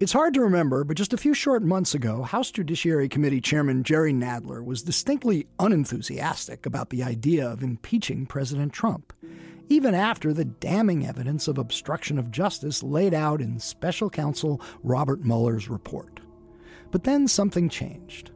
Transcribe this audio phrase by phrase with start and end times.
[0.00, 3.82] It's hard to remember, but just a few short months ago, House Judiciary Committee Chairman
[3.82, 9.12] Jerry Nadler was distinctly unenthusiastic about the idea of impeaching President Trump,
[9.68, 15.24] even after the damning evidence of obstruction of justice laid out in special counsel Robert
[15.24, 16.20] Mueller's report.
[16.92, 18.30] But then something changed.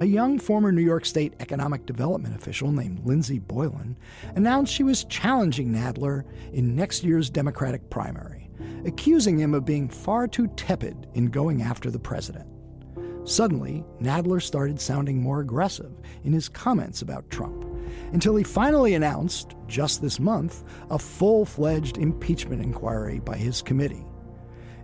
[0.00, 3.96] A young former New York State economic development official named Lindsey Boylan
[4.34, 8.43] announced she was challenging Nadler in next year's Democratic primary
[8.84, 12.46] accusing him of being far too tepid in going after the president.
[13.24, 15.92] Suddenly, Nadler started sounding more aggressive
[16.24, 17.64] in his comments about Trump,
[18.12, 24.04] until he finally announced, just this month, a full fledged impeachment inquiry by his committee.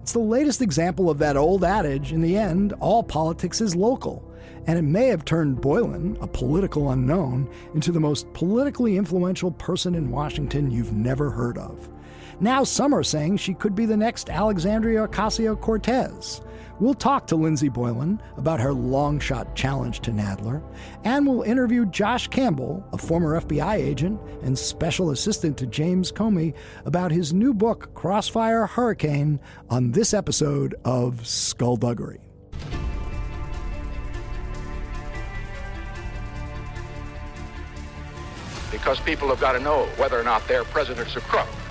[0.01, 4.27] It's the latest example of that old adage in the end, all politics is local.
[4.67, 9.95] And it may have turned Boylan, a political unknown, into the most politically influential person
[9.95, 11.89] in Washington you've never heard of.
[12.43, 16.41] Now some are saying she could be the next Alexandria Ocasio Cortez.
[16.79, 20.63] We'll talk to Lindsey Boylan about her long shot challenge to Nadler,
[21.05, 26.55] and we'll interview Josh Campbell, a former FBI agent and special assistant to James Comey,
[26.87, 29.39] about his new book, Crossfire Hurricane,
[29.69, 32.21] on this episode of Skullduggery.
[38.71, 41.47] Because people have got to know whether or not their president's a crook.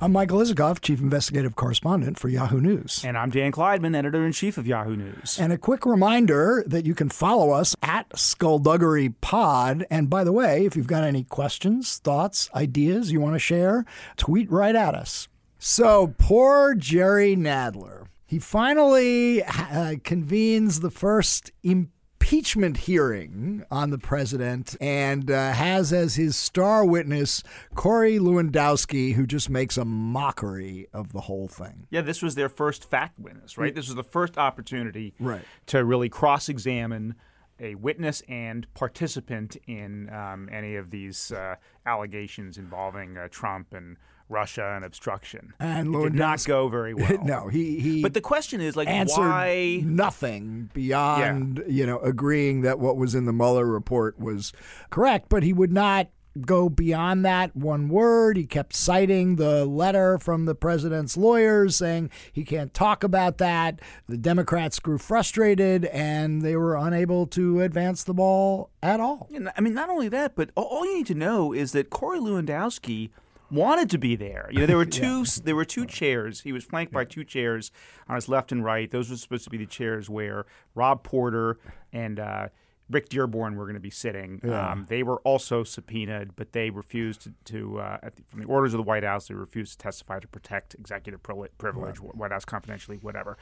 [0.00, 3.04] I'm Michael Isikoff, Chief Investigative Correspondent for Yahoo News.
[3.04, 5.40] And I'm Dan Klaidman, Editor in Chief of Yahoo News.
[5.40, 9.84] And a quick reminder that you can follow us at Skullduggery Pod.
[9.90, 13.84] And by the way, if you've got any questions, thoughts, ideas you want to share,
[14.16, 15.26] tweet right at us.
[15.58, 18.06] So poor Jerry Nadler.
[18.24, 21.92] He finally uh, convenes the first impeachment
[22.28, 27.42] impeachment hearing on the president and uh, has as his star witness
[27.74, 31.86] Corey Lewandowski, who just makes a mockery of the whole thing.
[31.88, 33.74] Yeah, this was their first fact witness, right?
[33.74, 35.40] This was the first opportunity right.
[35.68, 37.14] to really cross examine
[37.60, 41.54] a witness and participant in um, any of these uh,
[41.86, 43.96] allegations involving uh, Trump and
[44.28, 45.54] Russia and obstruction.
[45.58, 47.18] And it did not go very well.
[47.24, 48.02] no, he he.
[48.02, 51.72] But the question is like answered why nothing beyond yeah.
[51.72, 54.52] you know agreeing that what was in the Mueller report was
[54.90, 56.08] correct, but he would not
[56.40, 58.36] go beyond that one word.
[58.36, 63.80] He kept citing the letter from the president's lawyers saying he can't talk about that.
[64.08, 69.28] The Democrats grew frustrated and they were unable to advance the ball at all.
[69.56, 73.10] I mean, not only that, but all you need to know is that Corey Lewandowski
[73.50, 74.48] wanted to be there.
[74.52, 75.42] You know, there were two yeah.
[75.44, 76.40] there were two chairs.
[76.42, 77.70] He was flanked by two chairs
[78.08, 78.90] on his left and right.
[78.90, 81.58] Those were supposed to be the chairs where Rob Porter
[81.92, 82.48] and uh,
[82.90, 84.40] Rick Dearborn were going to be sitting.
[84.42, 84.70] Yeah.
[84.70, 88.72] Um, they were also subpoenaed, but they refused to, to uh, the, from the orders
[88.72, 91.52] of the White House, they refused to testify to protect executive privilege,
[92.00, 92.14] right.
[92.14, 93.36] White House confidentially, whatever.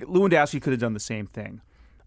[0.00, 1.60] Lewandowski could have done the same thing,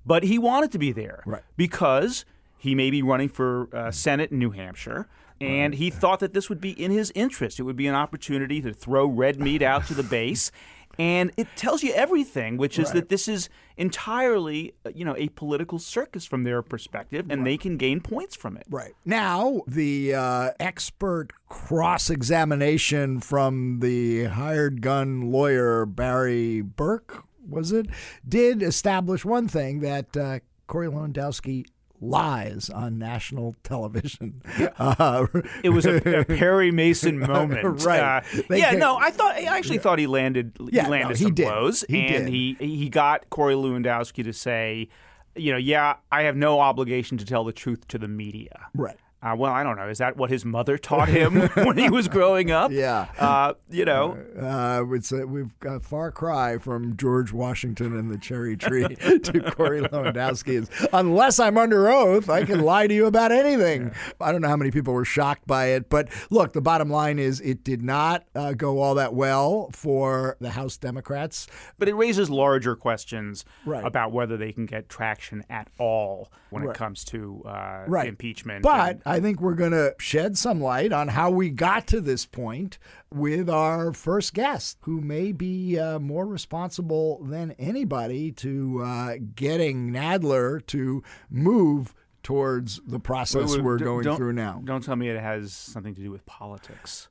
[0.05, 1.43] but he wanted to be there right.
[1.57, 2.25] because
[2.57, 5.07] he may be running for uh, Senate in New Hampshire.
[5.41, 7.59] And he thought that this would be in his interest.
[7.59, 10.51] It would be an opportunity to throw red meat out to the base.
[10.99, 12.95] And it tells you everything, which is right.
[12.95, 17.51] that this is entirely, uh, you know, a political circus from their perspective, and right.
[17.51, 18.65] they can gain points from it.
[18.69, 27.87] Right now, the uh, expert cross-examination from the hired gun lawyer Barry Berke was it
[28.27, 31.65] did establish one thing that uh, Corey Lewandowski
[32.01, 34.41] lies on national television.
[34.77, 35.27] Uh,
[35.63, 38.23] it was a, a, Perry Mason moment, right?
[38.23, 39.81] Uh, yeah, no, I thought I actually yeah.
[39.81, 41.47] thought he landed yeah, he landed no, he some did.
[41.47, 42.33] blows, he and did.
[42.33, 44.89] he he got Corey Lewandowski to say,
[45.35, 48.97] you know, yeah, I have no obligation to tell the truth to the media, right?
[49.23, 49.87] Uh, well, I don't know.
[49.87, 52.71] Is that what his mother taught him when he was growing up?
[52.71, 53.07] Yeah.
[53.19, 58.09] Uh, you know, uh, it's a, we've got a far cry from George Washington and
[58.09, 60.67] the cherry tree to Corey Lewandowski.
[60.91, 63.87] Unless I'm under oath, I can lie to you about anything.
[63.87, 64.11] Yeah.
[64.19, 67.19] I don't know how many people were shocked by it, but look, the bottom line
[67.19, 71.45] is it did not uh, go all that well for the House Democrats.
[71.77, 73.85] But it raises larger questions right.
[73.85, 76.75] about whether they can get traction at all when right.
[76.75, 78.07] it comes to uh, right.
[78.07, 78.63] impeachment.
[78.63, 81.99] But and, I think we're going to shed some light on how we got to
[81.99, 82.79] this point
[83.13, 89.91] with our first guest, who may be uh, more responsible than anybody to uh, getting
[89.91, 91.93] Nadler to move
[92.23, 94.61] towards the process Wait, wait, we're going through now.
[94.63, 97.09] Don't tell me it has something to do with politics.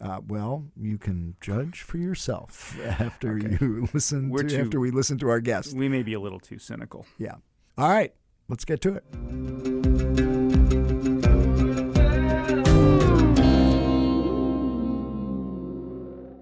[0.00, 5.16] Uh, well, you can judge for yourself after you listen to, too- after we listen
[5.18, 5.76] to our guest.
[5.76, 7.06] We may be a little too cynical.
[7.18, 7.36] Yeah.
[7.78, 8.12] All right,
[8.48, 10.25] let's get to it.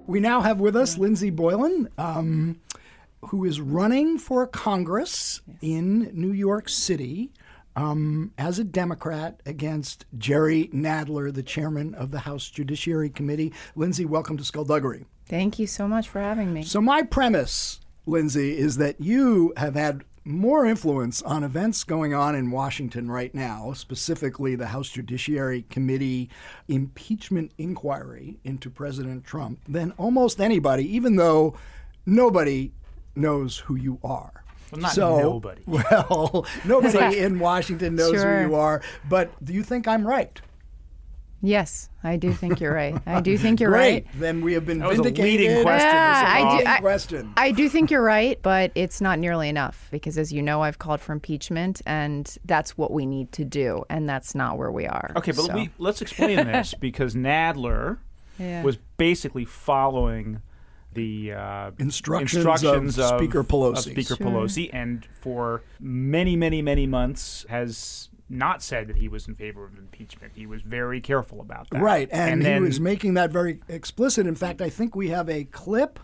[0.06, 2.60] We now have with us Lindsey Boylan, um,
[3.26, 7.32] who is running for Congress in New York City
[7.74, 13.54] um, as a Democrat against Jerry Nadler, the chairman of the House Judiciary Committee.
[13.76, 15.06] Lindsey, welcome to Skullduggery.
[15.24, 16.64] Thank you so much for having me.
[16.64, 22.34] So, my premise, Lindsey, is that you have had more influence on events going on
[22.34, 26.30] in Washington right now, specifically the House Judiciary Committee
[26.68, 31.54] impeachment inquiry into President Trump, than almost anybody, even though
[32.06, 32.72] nobody
[33.14, 34.44] knows who you are.
[34.72, 35.62] Well, not so, nobody.
[35.66, 38.42] Well, nobody in Washington knows Sure.
[38.42, 38.82] who you are.
[39.08, 40.40] But do you think I'm right?
[41.44, 42.96] Yes, I do think you're right.
[43.06, 44.04] I do think you're Great.
[44.06, 44.06] right.
[44.18, 45.88] Then we have been That was a leading question.
[45.88, 47.32] Yeah, This is I do- I- question.
[47.36, 50.78] I do think you're right, but it's not nearly enough because, as you know, I've
[50.78, 54.86] called for impeachment, and that's what we need to do, and that's not where we
[54.86, 55.12] are.
[55.16, 57.98] Okay, but So- we, let's explain this because Nadler
[58.38, 58.62] Yeah.
[58.62, 60.40] was basically following
[60.92, 63.70] the uh, Instructions instructions of Speaker Pelosi.
[63.72, 64.26] of Speaker Sure.
[64.28, 69.64] Pelosi, and for many, many, many months has not said that he was in favor
[69.64, 70.32] of impeachment.
[70.34, 71.82] He was very careful about that.
[71.82, 74.26] Right, and, then, he was making that very explicit.
[74.26, 76.00] In fact, I think we have a clip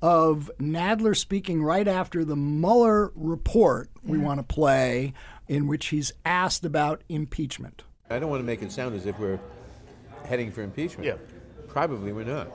[0.00, 5.14] of Nadler speaking right after the Mueller report we want to play,
[5.48, 7.84] in which he's asked about impeachment.
[8.10, 9.40] I don't want to make it sound as if we're
[10.26, 11.06] heading for impeachment.
[11.06, 11.16] Yeah.
[11.68, 12.48] Probably we're not.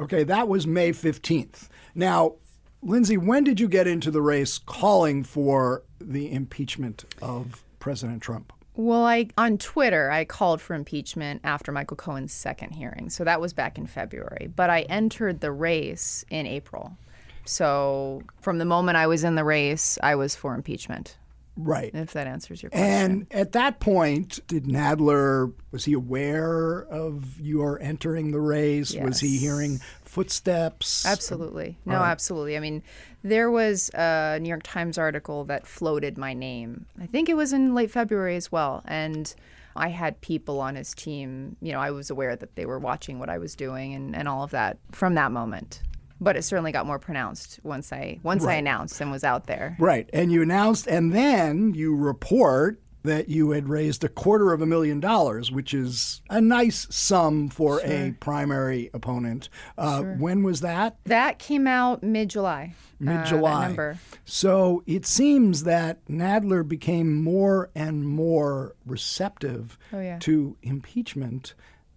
[0.00, 1.68] Okay, that was May 15th.
[1.94, 2.36] Now,
[2.82, 8.52] Lindsey, when did you get into the race calling for the impeachment of President Trump?
[8.76, 13.08] Well, I on Twitter I called for impeachment after Michael Cohen's second hearing.
[13.08, 16.98] So that was back in February, but I entered the race in April.
[17.46, 21.16] So from the moment I was in the race, I was for impeachment.
[21.56, 21.90] Right.
[21.94, 22.88] If that answers your question.
[22.88, 28.94] And at that point, did Nadler was he aware of your entering the race?
[28.94, 31.06] Was he hearing footsteps?
[31.06, 31.78] Absolutely.
[31.86, 32.56] No, absolutely.
[32.56, 32.82] I mean,
[33.22, 36.86] there was a New York Times article that floated my name.
[37.00, 38.82] I think it was in late February as well.
[38.86, 39.34] And
[39.76, 43.18] I had people on his team, you know, I was aware that they were watching
[43.18, 45.82] what I was doing and, and all of that from that moment.
[46.20, 49.76] But it certainly got more pronounced once I once I announced and was out there.
[49.78, 50.10] Right.
[50.12, 54.66] And you announced, and then you report that you had raised a quarter of a
[54.66, 59.48] million dollars, which is a nice sum for a primary opponent.
[59.76, 60.96] Uh, When was that?
[61.04, 62.74] That came out mid July.
[63.00, 63.68] Mid July.
[63.68, 63.98] number.
[64.24, 70.18] So it seems that Nadler became more and more receptive Oh, yeah.
[70.20, 71.54] to impeachment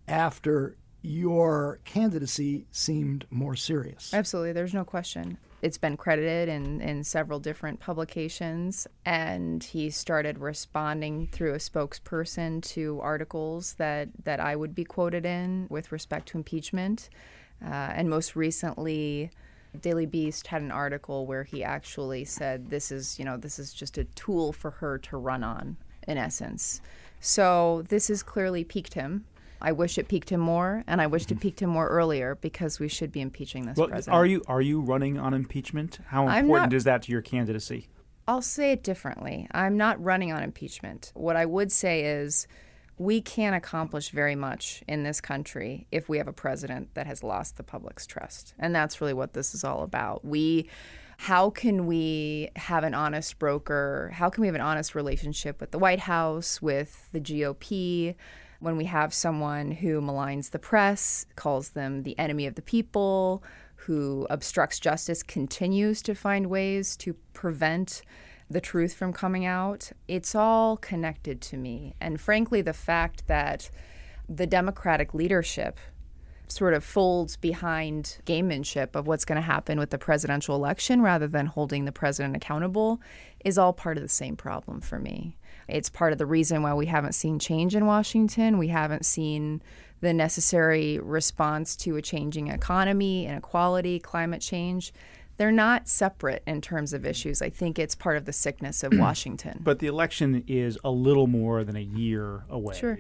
[0.07, 4.13] after your candidacy seemed more serious.
[4.13, 5.38] Absolutely, there's no question.
[5.62, 12.63] It's been credited in, in several different publications, and he started responding through a spokesperson
[12.74, 17.09] to articles that, that I would be quoted in with respect to impeachment.
[17.63, 19.30] Uh, and most recently,
[19.80, 23.71] Daily Beast had an article where he actually said this is, you know, this is
[23.71, 26.81] just a tool for her to run on, in essence.
[27.19, 29.25] So this has clearly piqued him.
[29.61, 31.41] I wish it piqued him more, and I wished it mm-hmm.
[31.41, 34.15] piqued him more earlier because we should be impeaching this Well, president.
[34.15, 35.99] are you are you running on impeachment?
[36.07, 37.87] How important not- is that to your candidacy?
[38.27, 39.47] I'll say it differently.
[39.51, 41.11] I'm not running on impeachment.
[41.15, 42.47] What I would say is
[42.97, 47.23] we can't accomplish very much in this country if we have a president that has
[47.23, 48.53] lost the public's trust.
[48.59, 50.23] And that's really what this is all about.
[50.23, 50.69] We
[51.18, 54.11] how can we have an honest broker?
[54.11, 58.15] How can we have an honest relationship with the White House, with the GOP?
[58.61, 63.44] When we have someone who maligns the press, calls them the enemy of the people,
[63.75, 68.03] who obstructs justice, continues to find ways to prevent
[68.51, 69.91] the truth from coming out.
[70.07, 71.95] It's all connected to me.
[71.99, 73.71] And frankly, the fact that
[74.30, 75.80] the Democratic leadership
[76.47, 81.27] sort of folds behind gamemanship of what's going to happen with the presidential election rather
[81.27, 83.01] than holding the president accountable
[83.44, 85.35] is all part of the same problem for me.
[85.71, 88.57] It's part of the reason why we haven't seen change in Washington.
[88.57, 89.61] We haven't seen
[90.01, 94.94] the necessary response to a changing economy, inequality, climate change.
[95.37, 97.42] They're not separate in terms of issues.
[97.42, 99.61] I think it's part of the sickness of Washington.
[99.63, 102.75] But the election is a little more than a year away.
[102.75, 102.99] Sure.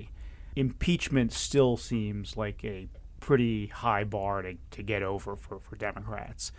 [0.55, 2.87] impeachment still seems like a
[3.19, 6.51] pretty high bar to, to get over for, for Democrats.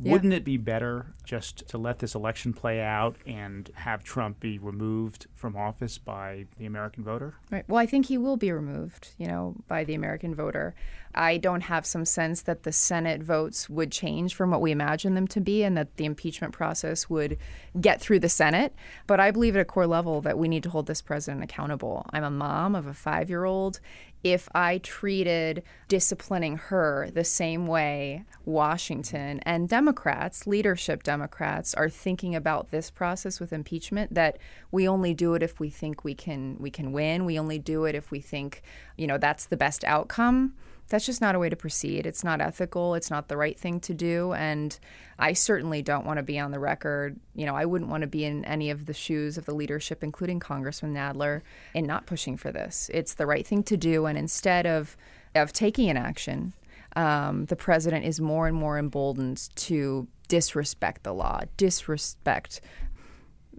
[0.00, 0.12] Yeah.
[0.12, 4.56] Wouldn't it be better just to let this election play out and have Trump be
[4.58, 7.34] removed from office by the American voter?
[7.50, 7.68] Right.
[7.68, 10.76] Well, I think he will be removed, you know, by the American voter.
[11.14, 15.14] I don't have some sense that the Senate votes would change from what we imagine
[15.14, 17.38] them to be and that the impeachment process would
[17.80, 18.74] get through the Senate.
[19.06, 22.06] But I believe at a core level that we need to hold this president accountable.
[22.12, 23.80] I'm a mom of a five year old.
[24.24, 32.34] If I treated disciplining her the same way Washington and Democrats, leadership Democrats, are thinking
[32.34, 34.38] about this process with impeachment, that
[34.72, 37.26] we only do it if we think we can we can win.
[37.26, 38.62] We only do it if we think,
[38.96, 40.54] you know, that's the best outcome
[40.88, 42.06] that's just not a way to proceed.
[42.06, 42.94] It's not ethical.
[42.94, 44.32] It's not the right thing to do.
[44.32, 44.78] And
[45.18, 47.18] I certainly don't want to be on the record.
[47.34, 50.02] You know, I wouldn't want to be in any of the shoes of the leadership,
[50.02, 51.42] including Congressman Nadler,
[51.74, 52.90] in not pushing for this.
[52.92, 54.06] It's the right thing to do.
[54.06, 54.96] And instead of,
[55.34, 56.54] of taking an action,
[56.96, 62.60] um, the president is more and more emboldened to disrespect the law, disrespect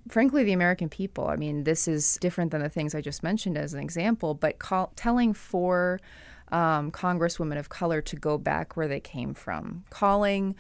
[0.08, 1.28] frankly, the American people.
[1.28, 4.58] I mean, this is different than the things I just mentioned as an example, but
[4.58, 6.00] call, telling four
[6.52, 10.56] um, congresswomen of color to go back where they came from, calling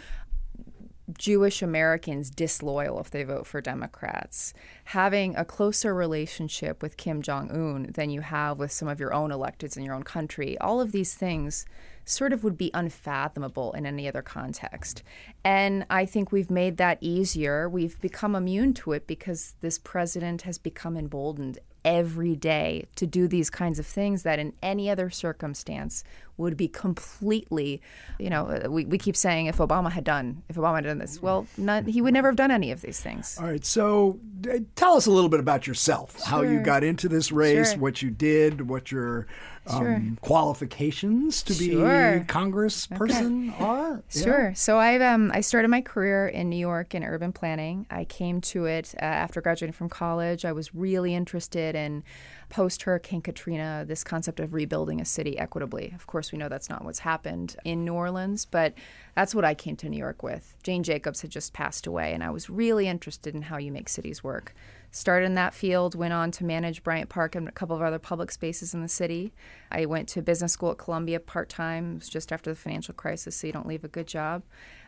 [1.18, 4.54] Jewish Americans disloyal if they vote for Democrats,
[4.86, 9.14] having a closer relationship with Kim Jong un than you have with some of your
[9.14, 10.58] own electeds in your own country.
[10.60, 11.66] All of these things
[12.06, 15.04] sort of would be unfathomable in any other context.
[15.44, 17.70] And I think we've made that easier.
[17.70, 23.28] We've become immune to it because this president has become emboldened every day to do
[23.28, 26.04] these kinds of things that in any other circumstance
[26.38, 27.82] would be completely,
[28.18, 30.98] you know, uh, we, we keep saying if Obama had done, if Obama had done
[30.98, 33.38] this, well, not, he would never have done any of these things.
[33.40, 33.66] All right.
[33.66, 34.20] So
[34.50, 36.28] uh, tell us a little bit about yourself, sure.
[36.28, 37.80] how you got into this race, sure.
[37.80, 39.28] what you did, what your
[39.70, 43.64] um, qualifications to be a congressperson okay.
[43.64, 44.04] are.
[44.10, 44.50] Sure.
[44.50, 44.54] Yeah.
[44.54, 47.86] So I um, I started my career in New York in urban planning.
[47.90, 50.46] I came to it uh, after graduating from college.
[50.46, 52.04] I was really interested in
[52.50, 55.92] post Hurricane Katrina, this concept of rebuilding a city equitably.
[55.96, 58.74] Of course, we know that's not what's happened in New Orleans, but
[59.16, 60.56] that's what I came to New York with.
[60.64, 63.88] Jane Jacobs had just passed away, and I was really interested in how you make
[63.88, 64.54] cities work.
[64.92, 68.00] Started in that field, went on to manage Bryant Park and a couple of other
[68.00, 69.32] public spaces in the city.
[69.72, 72.00] I went to business school at Columbia part time.
[72.00, 74.42] Just after the financial crisis, so you don't leave a good job.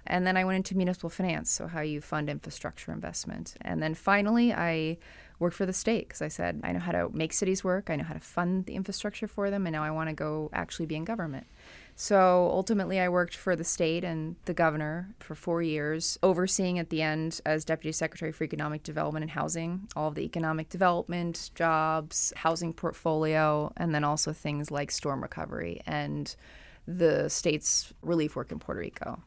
[0.07, 3.53] And then I went into municipal finance, so how you fund infrastructure investment.
[3.61, 4.97] And then finally, I
[5.41, 7.95] worked for the state because I said, I know how to make cities work, I
[7.95, 10.85] know how to fund the infrastructure for them, and now I want to go actually
[10.85, 11.47] be in government.
[11.95, 16.89] So ultimately, I worked for the state and the governor for four years, overseeing at
[16.89, 21.49] the end as Deputy Secretary for Economic Development and Housing, all of the economic development,
[21.55, 26.35] jobs, housing portfolio, and then also things like storm recovery and
[26.87, 29.21] the state's relief work in Puerto Rico.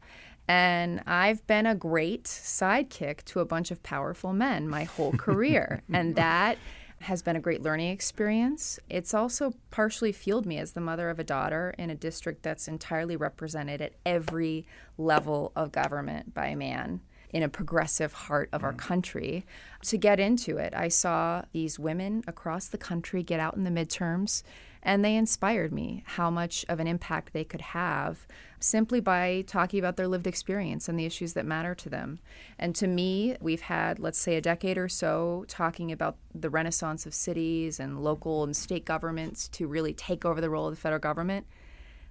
[0.47, 5.81] And I've been a great sidekick to a bunch of powerful men my whole career.
[5.91, 6.57] and that
[7.01, 8.79] has been a great learning experience.
[8.89, 12.67] It's also partially fueled me as the mother of a daughter in a district that's
[12.67, 14.65] entirely represented at every
[14.97, 18.77] level of government by a man in a progressive heart of our mm.
[18.77, 19.45] country.
[19.83, 23.69] To get into it, I saw these women across the country get out in the
[23.69, 24.41] midterms
[24.85, 28.27] and they inspired me how much of an impact they could have
[28.59, 32.19] simply by talking about their lived experience and the issues that matter to them.
[32.57, 37.05] And to me, we've had, let's say, a decade or so talking about the renaissance
[37.05, 40.81] of cities and local and state governments to really take over the role of the
[40.81, 41.47] federal government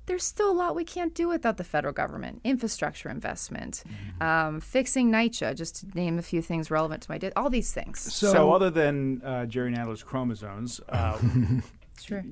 [0.07, 2.41] there's still a lot we can't do without the federal government.
[2.45, 4.23] Infrastructure investment, mm-hmm.
[4.23, 7.73] um, fixing NYCHA, just to name a few things relevant to my day, all these
[7.73, 8.01] things.
[8.01, 11.19] So, so other than uh, Jerry Nadler's chromosomes, uh,
[12.01, 12.23] Sure.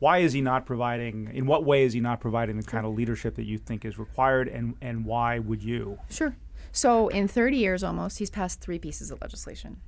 [0.00, 1.30] Why is he not providing?
[1.32, 3.98] In what way is he not providing the kind of leadership that you think is
[3.98, 5.98] required, and and why would you?
[6.10, 6.36] Sure.
[6.72, 9.80] So in 30 years almost, he's passed three pieces of legislation.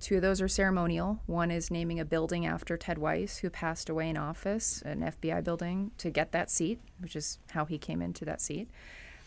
[0.00, 1.20] Two of those are ceremonial.
[1.26, 5.44] One is naming a building after Ted Weiss, who passed away in office, an FBI
[5.44, 8.70] building, to get that seat, which is how he came into that seat.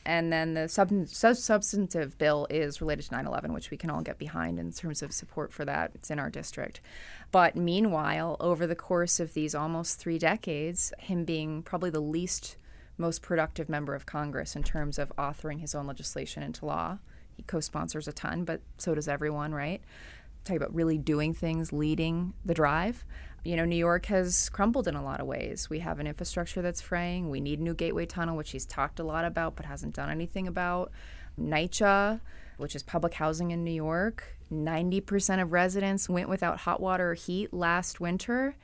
[0.05, 3.91] And then the sub- sub- substantive bill is related to 9 11, which we can
[3.91, 5.91] all get behind in terms of support for that.
[5.93, 6.81] It's in our district.
[7.33, 12.57] But meanwhile, over the course of these almost three decades, him being probably the least
[12.95, 16.99] most productive member of Congress in terms of authoring his own legislation into law.
[17.35, 19.81] He co sponsors a ton, but so does everyone, right?
[20.45, 23.03] Talk about really doing things, leading the drive.
[23.43, 25.71] You know, New York has crumbled in a lot of ways.
[25.71, 27.31] We have an infrastructure that's fraying.
[27.31, 30.11] We need a new Gateway Tunnel, which he's talked a lot about but hasn't done
[30.11, 30.91] anything about.
[31.41, 32.21] NYCHA,
[32.57, 34.37] which is public housing in New York.
[34.53, 38.55] 90% of residents went without hot water or heat last winter.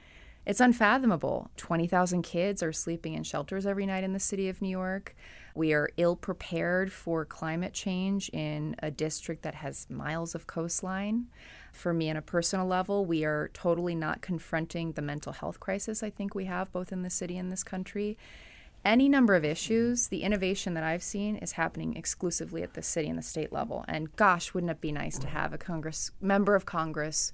[0.46, 1.52] It's unfathomable.
[1.58, 5.16] 20,000 kids are sleeping in shelters every night in the city of New York.
[5.54, 11.28] We are ill prepared for climate change in a district that has miles of coastline.
[11.74, 16.02] For me, on a personal level, we are totally not confronting the mental health crisis
[16.02, 18.18] I think we have both in the city and this country.
[18.86, 23.10] Any number of issues, the innovation that I've seen is happening exclusively at the city
[23.10, 23.84] and the state level.
[23.88, 27.32] And gosh, wouldn't it be nice to have a Congress member of Congress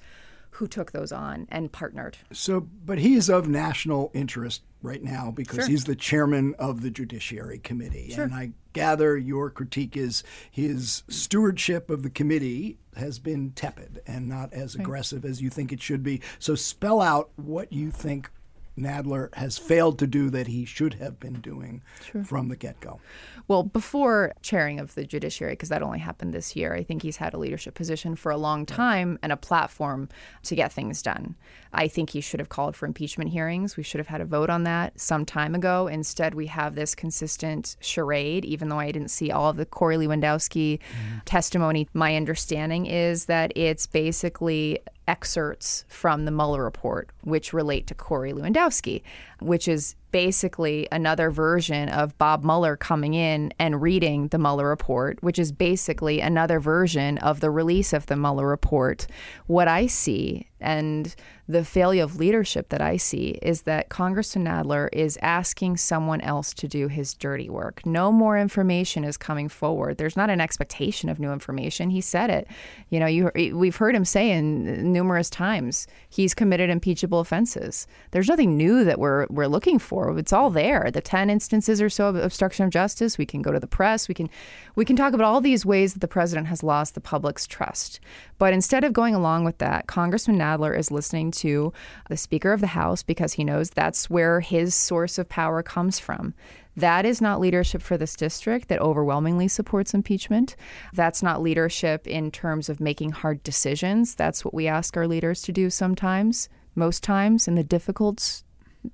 [0.56, 2.18] who took those on and partnered.
[2.32, 5.68] So, but he is of national interest right now because Sure.
[5.68, 8.12] he's the chairman of the Judiciary Committee.
[8.14, 8.24] Sure.
[8.24, 14.30] And I gather your critique is his stewardship of the committee has been tepid and
[14.30, 16.22] not as aggressive as you think it should be.
[16.40, 18.30] So, spell out what you think
[18.77, 21.82] Nadler has failed to do that he should have been doing
[22.24, 23.00] from the get go.
[23.48, 27.17] Well, before chairing of the judiciary, because that only happened this year, I think he's
[27.17, 30.10] had a leadership position for a long time and a platform
[30.44, 31.36] to get things done.
[31.72, 33.77] I think he should have called for impeachment hearings.
[33.77, 35.88] We should have had a vote on that some time ago.
[35.88, 39.98] Instead, we have this consistent charade, even though I didn't see all of the Corey
[39.98, 41.20] Lewandowski mm-hmm.
[41.25, 41.88] testimony.
[41.94, 48.34] My understanding is that it's basically excerpts from the Mueller report, which relate to Corey
[48.34, 49.02] Lewandowski,
[49.40, 55.22] which is basically another version of Bob Mueller coming in and reading the Mueller report,
[55.22, 59.07] which is basically another version of the release of the Mueller report.
[59.48, 61.13] What I see and
[61.48, 66.53] the failure of leadership that I see is that Congressman Nadler is asking someone else
[66.55, 67.86] to do his dirty work.
[67.86, 69.98] No more information is coming forward.
[69.98, 71.91] There's not an expectation of new information.
[71.91, 72.48] He said it.
[72.89, 77.86] You know, you we've heard him say in numerous times he's committed impeachable offenses.
[78.10, 80.05] There's nothing new that we're we're looking for.
[80.10, 80.90] It's all there.
[80.92, 84.08] The 10 instances or so of obstruction of justice, we can go to the press,
[84.08, 84.30] we can
[84.76, 88.00] we can talk about all these ways that the president has lost the public's trust.
[88.38, 91.74] But instead of going along with that, Congressman Nadler is listening to
[92.10, 96.00] the Speaker of the House because he knows that's where his source of power comes
[96.00, 96.34] from.
[96.78, 100.56] That is not leadership for this district that overwhelmingly supports impeachment.
[100.94, 104.16] That's not leadership in terms of making hard decisions.
[104.16, 108.44] That's what we ask our leaders to do sometimes, most times, in the difficult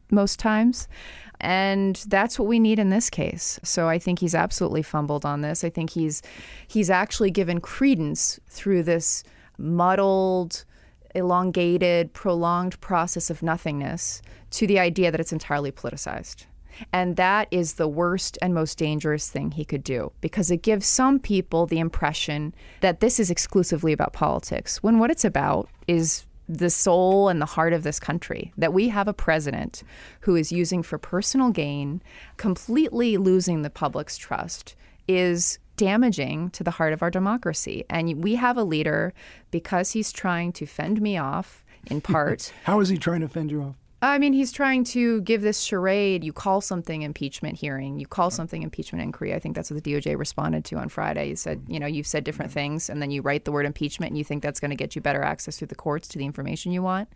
[0.09, 0.87] most times.
[1.39, 3.59] And that's what we need in this case.
[3.63, 5.63] So I think he's absolutely fumbled on this.
[5.63, 6.21] I think he's
[6.67, 9.23] he's actually given credence through this
[9.57, 10.65] muddled,
[11.15, 16.45] elongated, prolonged process of nothingness to the idea that it's entirely politicized.
[16.93, 20.85] And that is the worst and most dangerous thing he could do because it gives
[20.85, 26.25] some people the impression that this is exclusively about politics, when what it's about is
[26.57, 28.51] the soul and the heart of this country.
[28.57, 29.83] That we have a president
[30.21, 32.01] who is using for personal gain,
[32.37, 34.75] completely losing the public's trust,
[35.07, 37.85] is damaging to the heart of our democracy.
[37.89, 39.13] And we have a leader
[39.49, 42.53] because he's trying to fend me off in part.
[42.65, 43.80] How is he trying to fend you off?
[44.03, 46.23] I mean, he's trying to give this charade.
[46.23, 49.35] You call something impeachment hearing, you call something impeachment inquiry.
[49.35, 51.29] I think that's what the DOJ responded to on Friday.
[51.29, 52.59] You said, you know, you've said different mm-hmm.
[52.59, 54.95] things, and then you write the word impeachment, and you think that's going to get
[54.95, 57.09] you better access through the courts to the information you want.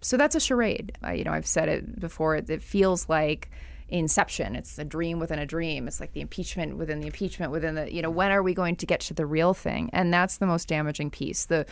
[0.00, 0.96] So that's a charade.
[1.02, 2.36] I, you know, I've said it before.
[2.36, 3.50] It, it feels like
[3.90, 7.74] inception it's a dream within a dream it's like the impeachment within the impeachment within
[7.74, 10.38] the you know when are we going to get to the real thing and that's
[10.38, 11.66] the most damaging piece the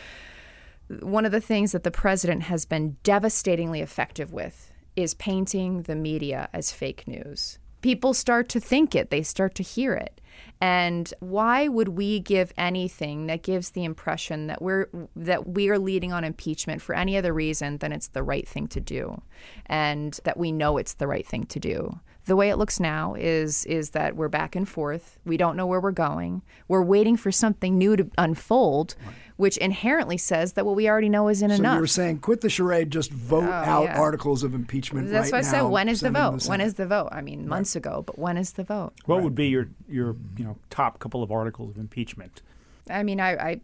[0.88, 5.96] one of the things that the president has been devastatingly effective with is painting the
[5.96, 7.58] media as fake news.
[7.80, 10.20] People start to think it, they start to hear it.
[10.60, 15.78] And why would we give anything that gives the impression that we're that we are
[15.78, 19.20] leading on impeachment for any other reason than it's the right thing to do
[19.66, 21.98] and that we know it's the right thing to do?
[22.26, 25.18] The way it looks now is is that we're back and forth.
[25.24, 26.42] We don't know where we're going.
[26.68, 28.94] We're waiting for something new to unfold,
[29.36, 31.74] which inherently says that what we already know isn't So enough.
[31.74, 33.98] you were saying, quit the charade, just vote oh, out Oh, yeah.
[33.98, 36.48] articles of impeachment That's right why I said, when is the send them to vote?
[36.48, 36.66] When Senate.
[36.66, 37.08] is the vote?
[37.10, 38.92] I mean, months ago, but when is the vote?
[39.06, 42.42] What would be your your you know top couple of articles of impeachment?
[42.90, 43.60] I mean, I, I,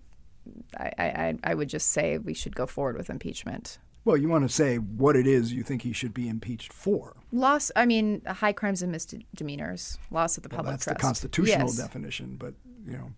[0.79, 3.79] I, I, I would just say we should go forward with impeachment.
[4.05, 7.15] Well, you want to say what it is you think he should be impeached for.
[7.33, 7.71] Loss.
[7.77, 9.99] I mean, high crimes and misdemeanors.
[10.11, 10.99] Loss of the Well, public that's trust.
[10.99, 11.77] the constitutional Yes.
[11.77, 12.55] definition, but
[12.87, 13.11] you know,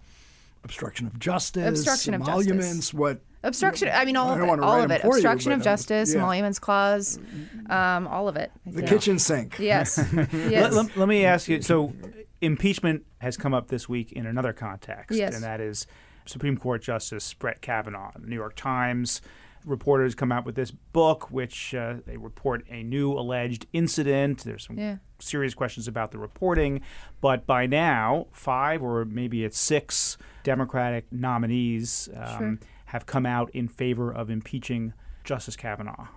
[0.65, 2.93] obstruction of justice, Obstruction of justice.
[2.93, 3.21] what?
[3.43, 3.89] Obstruction.
[3.93, 4.61] I mean, all I of it.
[4.61, 5.01] All of it.
[5.03, 6.19] for you, Obstruction of um, justice, yeah.
[6.21, 7.19] emoluments clause,
[7.69, 8.51] um, all of it.
[8.67, 9.59] The kitchen sink.
[9.61, 9.97] Yes.
[10.13, 10.73] Let, yes.
[10.75, 11.63] let- let me ask you.
[11.63, 11.93] So,
[12.41, 15.35] impeachment has come up this week in another context, Yes.
[15.35, 15.87] and that is
[16.27, 18.13] Supreme Court Justice Brett Kavanaugh.
[18.19, 19.21] The New York Times
[19.67, 24.43] reporters come out with this book, which uh, they report a new alleged incident.
[24.45, 24.97] There's some Yeah.
[25.19, 26.81] serious questions about the reporting,
[27.21, 32.59] but by now, five or maybe it's six Democratic nominees um, Sure.
[32.87, 36.09] have come out in favor of impeaching Justice Kavanaugh.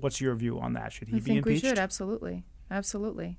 [0.00, 0.92] What's your view on that?
[0.92, 1.62] Should he I be think impeached?
[1.64, 3.38] we should absolutely, absolutely.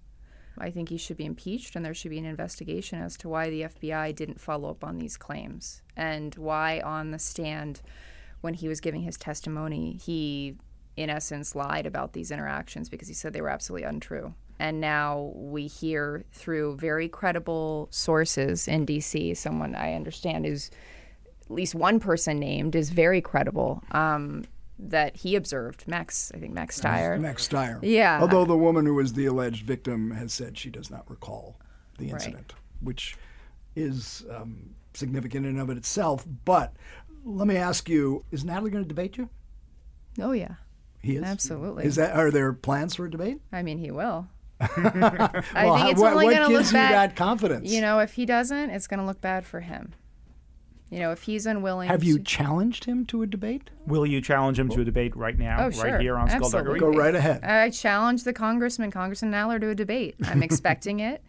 [0.60, 3.50] I think he should be impeached, and there should be an investigation as to why
[3.50, 7.82] the FBI didn't follow up on these claims and why, on the stand,
[8.42, 10.56] when he was giving his testimony, he,
[10.96, 14.34] in essence, lied about these interactions because he said they were absolutely untrue.
[14.60, 20.70] And now we hear through very credible sources in DC, someone I understand is
[21.46, 23.82] at least one person named is very credible.
[23.92, 24.44] Um,
[24.82, 27.18] that he observed, Max, I think Max Stier.
[27.20, 27.80] Max Stier.
[27.84, 28.20] Yeah.
[28.22, 31.60] Although the woman who was the alleged victim has said she does not recall
[31.98, 32.14] the Right.
[32.14, 33.18] incident, which
[33.76, 36.26] is um, significant in and of it itself.
[36.46, 36.74] But
[37.26, 39.30] let me ask you: Is Nadler going to debate you?
[40.22, 40.56] Oh yeah,
[41.02, 41.24] He is.
[41.24, 41.84] Absolutely.
[41.86, 42.16] Is that?
[42.16, 43.40] Are there plans for a debate?
[43.52, 44.28] I mean he will.
[44.62, 44.68] I
[45.66, 47.12] Well, think it's what, only going to look gives you bad.
[47.12, 47.70] that confidence?
[47.70, 49.94] You know, if he doesn't, it's going to look bad for him.
[50.90, 51.88] You know, if he's unwilling.
[51.88, 53.70] Have you to- challenged him to a debate?
[53.86, 56.00] Will you challenge him to a debate right now, Oh, right sure.
[56.00, 56.80] here on Skullduggery?
[56.80, 57.44] Go right ahead.
[57.44, 60.16] I challenge the congressman, Congressman Nadler, to a debate.
[60.26, 61.22] I'm expecting it.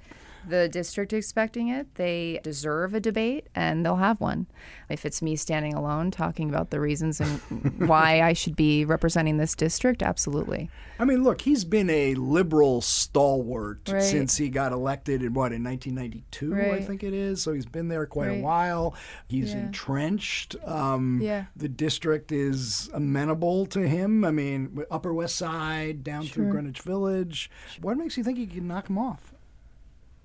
[0.49, 1.95] The district expecting it.
[1.97, 4.47] They deserve a debate, and they'll have one.
[4.89, 7.41] If it's me standing alone talking about the reasons and
[7.89, 10.71] why I should be representing this district, absolutely.
[10.99, 14.03] I mean, look, he's been a liberal stalwart Right.
[14.03, 17.43] since he got elected in what in 1992, I think it is.
[17.43, 18.95] So he's been there quite a while.
[19.29, 19.61] He's Yeah.
[19.61, 20.57] entrenched.
[20.65, 21.45] Um, Yeah.
[21.57, 24.25] The district is amenable to him.
[24.25, 27.51] I mean, Upper West Side down through Greenwich Village.
[27.81, 29.35] What makes you think he can knock him off?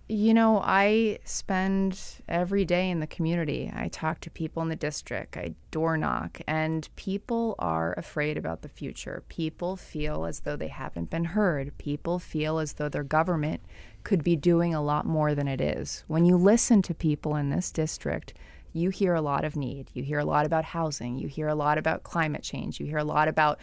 [0.08, 3.72] You know, I spend every day in the community.
[3.76, 5.36] I talk to people in the district.
[5.36, 9.24] I door knock, and people are afraid about the future.
[9.30, 11.76] People feel as though they haven't been heard.
[11.80, 13.62] People feel as though their government
[14.04, 16.04] could be doing a lot more than it is.
[16.08, 18.36] When you listen to people in this district,
[18.74, 19.90] you hear a lot of need.
[19.94, 21.18] You hear a lot about housing.
[21.18, 22.80] You hear a lot about climate change.
[22.80, 23.58] You hear a lot about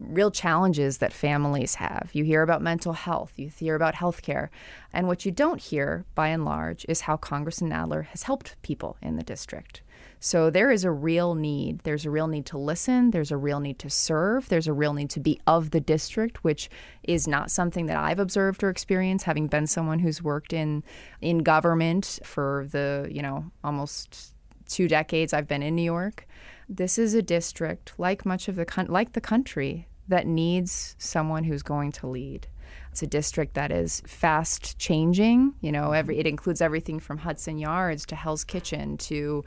[0.00, 2.10] real challenges that families have.
[2.12, 4.48] You hear about mental health, you hear about healthcare.
[4.92, 8.96] And what you don't hear, by and large, is how Congressman Nadler has helped people
[9.02, 9.82] in the district.
[10.22, 11.80] So there is a real need.
[11.80, 13.10] There's a real need to listen.
[13.10, 14.50] There's a real need to serve.
[14.50, 16.68] There's a real need to be of the district, which
[17.02, 20.84] is not something that I've observed or experienced, having been someone who's worked in
[21.22, 24.34] in government for the you know almost
[24.68, 26.26] two decades I've been in New York.
[26.68, 31.44] This is a district, like much of the coun- like the country, that needs someone
[31.44, 32.46] who's going to lead.
[32.92, 35.54] It's a district that is fast changing.
[35.60, 39.44] You know, every it includes everything from Hudson Yards to Hell's Kitchen to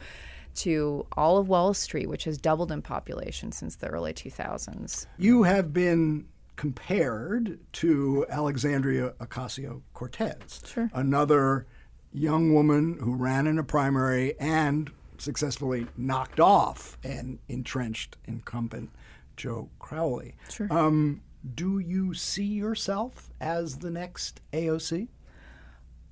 [0.55, 5.07] to all of Wall Street, which has doubled in population since the early 2000s.
[5.17, 10.91] You have been compared to Alexandria Ocasio Cortez, Sure.
[10.93, 11.65] another
[12.13, 18.91] young woman who ran in a primary and successfully knocked off an entrenched incumbent,
[19.37, 20.35] Joe Crowley.
[20.49, 20.67] Sure.
[20.71, 21.21] Um,
[21.55, 25.07] do you see yourself as the next AOC?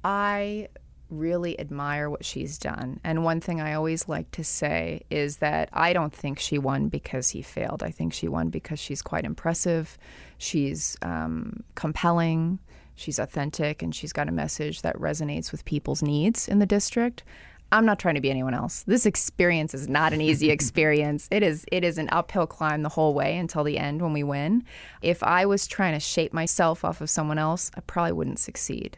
[0.04, 0.68] I
[1.12, 3.00] really admire what she's done.
[3.04, 6.88] And one thing I always like to say is that I don't think she won
[6.88, 7.84] because he failed.
[7.84, 9.98] I think she won because she's quite impressive,
[10.38, 12.60] she's um, compelling,
[12.96, 17.24] she's authentic, and she's got a message that resonates with people's needs in the district.
[17.72, 18.84] I'm not trying to be anyone else.
[18.84, 21.28] This experience is not an easy experience.
[21.32, 24.24] It is it is an uphill climb the whole way until the end when we
[24.24, 24.64] win.
[25.02, 28.98] If I was trying to shape myself off of someone else, I probably wouldn't succeed.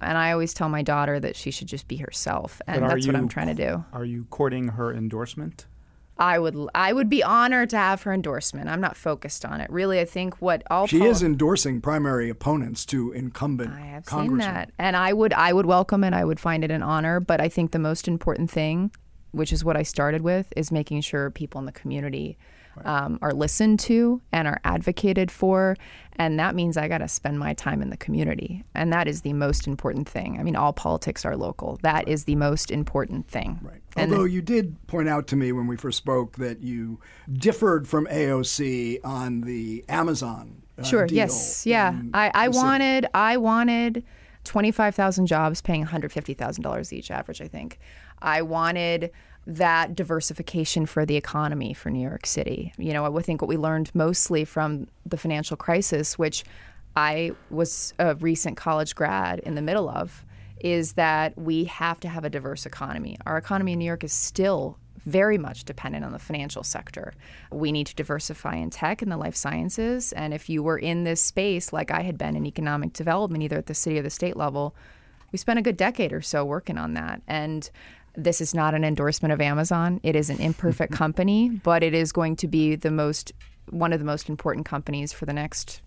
[0.00, 3.16] And I always tell my daughter that she should just be herself, and that's what
[3.16, 3.84] I'm trying to do.
[3.92, 5.66] Are you courting her endorsement?
[6.16, 8.68] I would I would be honored to have her endorsement.
[8.68, 9.68] I'm not focused on it.
[9.70, 14.06] Really, I think what all She poli- is endorsing primary opponents to incumbent I have
[14.06, 16.12] seen that, and I would I would welcome it.
[16.12, 17.18] I would find it an honor.
[17.18, 18.92] But I think the most important thing,
[19.32, 22.38] which is what I started with, is making sure people in the community
[22.84, 25.76] um, are listened to and are advocated for,
[26.16, 29.22] and that means I got to spend my time in the community, and that is
[29.22, 30.38] the most important thing.
[30.38, 31.78] I mean, all politics are local.
[31.82, 33.58] That is the most important thing.
[33.62, 33.80] Right.
[33.96, 37.00] And Although you did point out to me when we first spoke that you
[37.32, 40.62] differed from AOC on the Amazon.
[40.78, 41.06] Uh, Sure.
[41.06, 41.66] Yes.
[41.66, 42.00] Yeah.
[42.12, 44.04] I, I wanted I wanted
[44.42, 47.40] twenty five thousand jobs paying one hundred fifty thousand dollars each average.
[47.40, 47.78] I think
[48.20, 49.10] I wanted
[49.46, 52.72] that diversification for the economy for New York City.
[52.78, 56.44] You know, I would think what we learned mostly from the financial crisis, which
[56.96, 60.24] I was a recent college grad in the middle of,
[60.60, 63.18] is that we have to have a diverse economy.
[63.26, 67.12] Our economy in New York is still very much dependent on the financial sector.
[67.50, 70.12] We need to diversify in tech and the life sciences.
[70.12, 73.58] And if you were in this space, like I had been in economic development, either
[73.58, 74.74] at the city or the state level,
[75.32, 77.20] we spent a good decade or so working on that.
[77.26, 77.68] And
[78.16, 80.00] this is not an endorsement of Amazon.
[80.02, 80.98] It is an imperfect mm-hmm.
[80.98, 83.32] company, but it is going to be the most
[83.70, 85.80] one of the most important companies for the next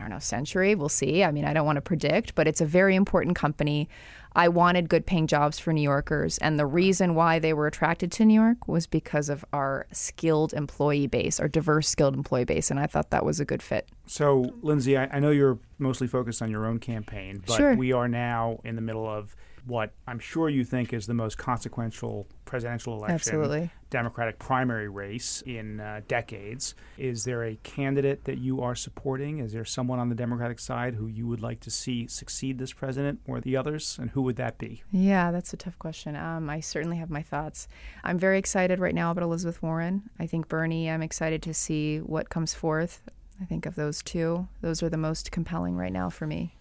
[0.00, 0.74] I don't know, century.
[0.74, 1.22] We'll see.
[1.22, 3.86] I mean, I don't want to predict, but it's a very important company.
[4.34, 6.38] I wanted good paying jobs for New Yorkers.
[6.38, 10.54] And the reason why they were attracted to New York was because of our skilled
[10.54, 12.70] employee base, our diverse skilled employee base.
[12.70, 13.88] And I thought that was a good fit.
[14.06, 17.74] So, Lindsey, I, I know you're mostly focused on your own campaign, but Sure.
[17.74, 21.38] we are now in the middle of what I'm sure you think is the most
[21.38, 23.70] consequential presidential election, Absolutely.
[23.90, 26.74] Democratic primary race in uh, decades.
[26.98, 29.38] Is there a candidate that you are supporting?
[29.38, 32.72] Is there someone on the Democratic side who you would like to see succeed this
[32.72, 33.98] president or the others?
[34.00, 34.82] And who would that be?
[34.90, 36.16] Yeah, that's a tough question.
[36.16, 37.68] Um, I certainly have my thoughts.
[38.02, 40.10] I'm very excited right now about Elizabeth Warren.
[40.18, 43.02] I think Bernie, I'm excited to see what comes forth.
[43.40, 46.56] I think of those two, those are the most compelling right now for me.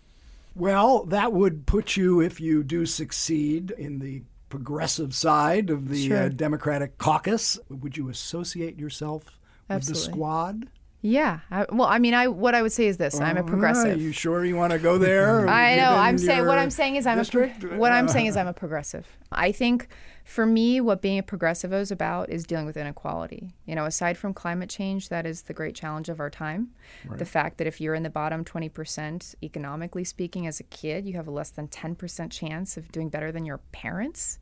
[0.60, 6.14] Well, that would put you, if you do succeed, in the progressive side of the
[6.14, 7.58] uh, Democratic caucus.
[7.70, 9.32] Would you associate yourself with
[9.68, 10.12] the Absolutely.
[10.12, 10.70] squad?
[11.02, 11.40] Yeah.
[11.50, 13.98] I, well, I mean, I what I would say is this: I'm a progressive.
[13.98, 15.48] Are you sure you want to go there?
[15.50, 15.92] I know.
[15.92, 17.64] I'm saying what I'm saying is I'm district?
[17.64, 19.08] a, what I'm saying is I'm a progressive.
[19.32, 19.88] I think
[20.30, 23.50] for me, what being a progressive is about is dealing with inequality.
[23.66, 26.70] You know, aside from climate change, that is the great challenge of our time.
[27.18, 31.14] The fact that if you're in the bottom 20%, economically speaking, as a kid, you
[31.14, 34.38] have a less than 10% chance of doing better than your parents.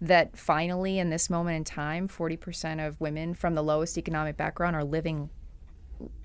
[0.00, 4.76] That finally, in this moment in time, 40% of women from the lowest economic background
[4.76, 5.30] are living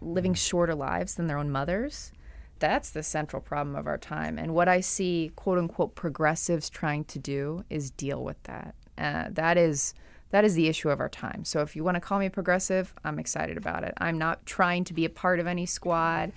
[0.02, 0.38] living mm.
[0.38, 2.12] shorter lives than their own mothers.
[2.60, 4.38] That's the central problem of our time.
[4.38, 8.76] And what I see, quote unquote, progressives trying to do is deal with that.
[9.00, 9.94] Uh, that is
[10.32, 11.44] that is the issue of our time.
[11.44, 13.94] So if you want to call me progressive, I'm excited about it.
[13.98, 16.32] I'm not trying to be a part of any squad.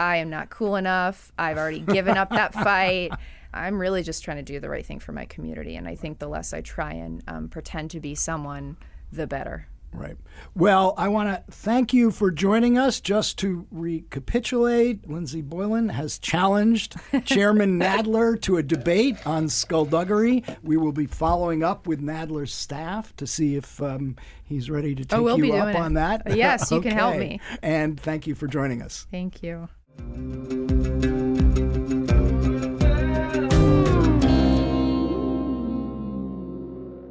[0.00, 1.30] I am not cool enough.
[1.38, 3.12] I've already given up that fight.
[3.52, 5.76] I'm really just trying to do the right thing for my community.
[5.76, 8.76] And I think the less I try and um, pretend to be someone,
[9.12, 9.66] the better.
[9.92, 10.16] Right.
[10.54, 13.00] Well, I want to thank you for joining us.
[13.00, 20.44] Just to recapitulate, Lindsey Boylan has challenged Chairman Nadler to a debate on skullduggery.
[20.62, 25.04] We will be following up with Nadler's staff to see if um, he's ready to
[25.04, 25.80] take Oh, we'll you be up doing it.
[25.80, 26.22] on that.
[26.36, 27.40] Yes, you can help me.
[27.62, 29.06] And thank you for joining us.
[29.10, 29.68] Thank you.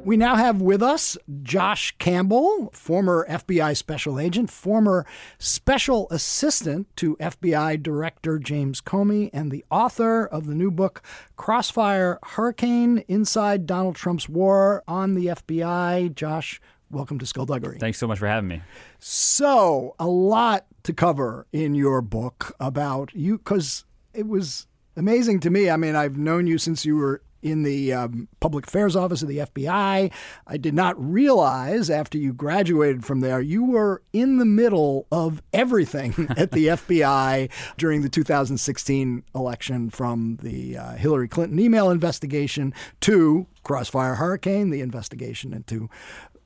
[0.02, 5.04] We now have with us Josh Campbell, former FBI special agent, former
[5.38, 11.02] special assistant to FBI Director James Comey, and the author of the new book,
[11.36, 16.14] Crossfire Hurricane Inside Donald Trump's War on the FBI.
[16.14, 17.78] Josh, welcome to Skullduggery.
[17.78, 18.62] Thanks so much for having me.
[18.98, 23.84] So, a lot to cover in your book about you because
[24.14, 25.68] it was amazing to me.
[25.68, 29.28] I mean, I've known you since you were in the um, public affairs office of
[29.28, 30.12] the FBI.
[30.46, 35.42] I did not realize after you graduated from there, you were in the middle of
[35.52, 42.74] everything at the FBI during the 2016 election from the uh, Hillary Clinton email investigation
[43.00, 45.88] to Crossfire Hurricane, the investigation into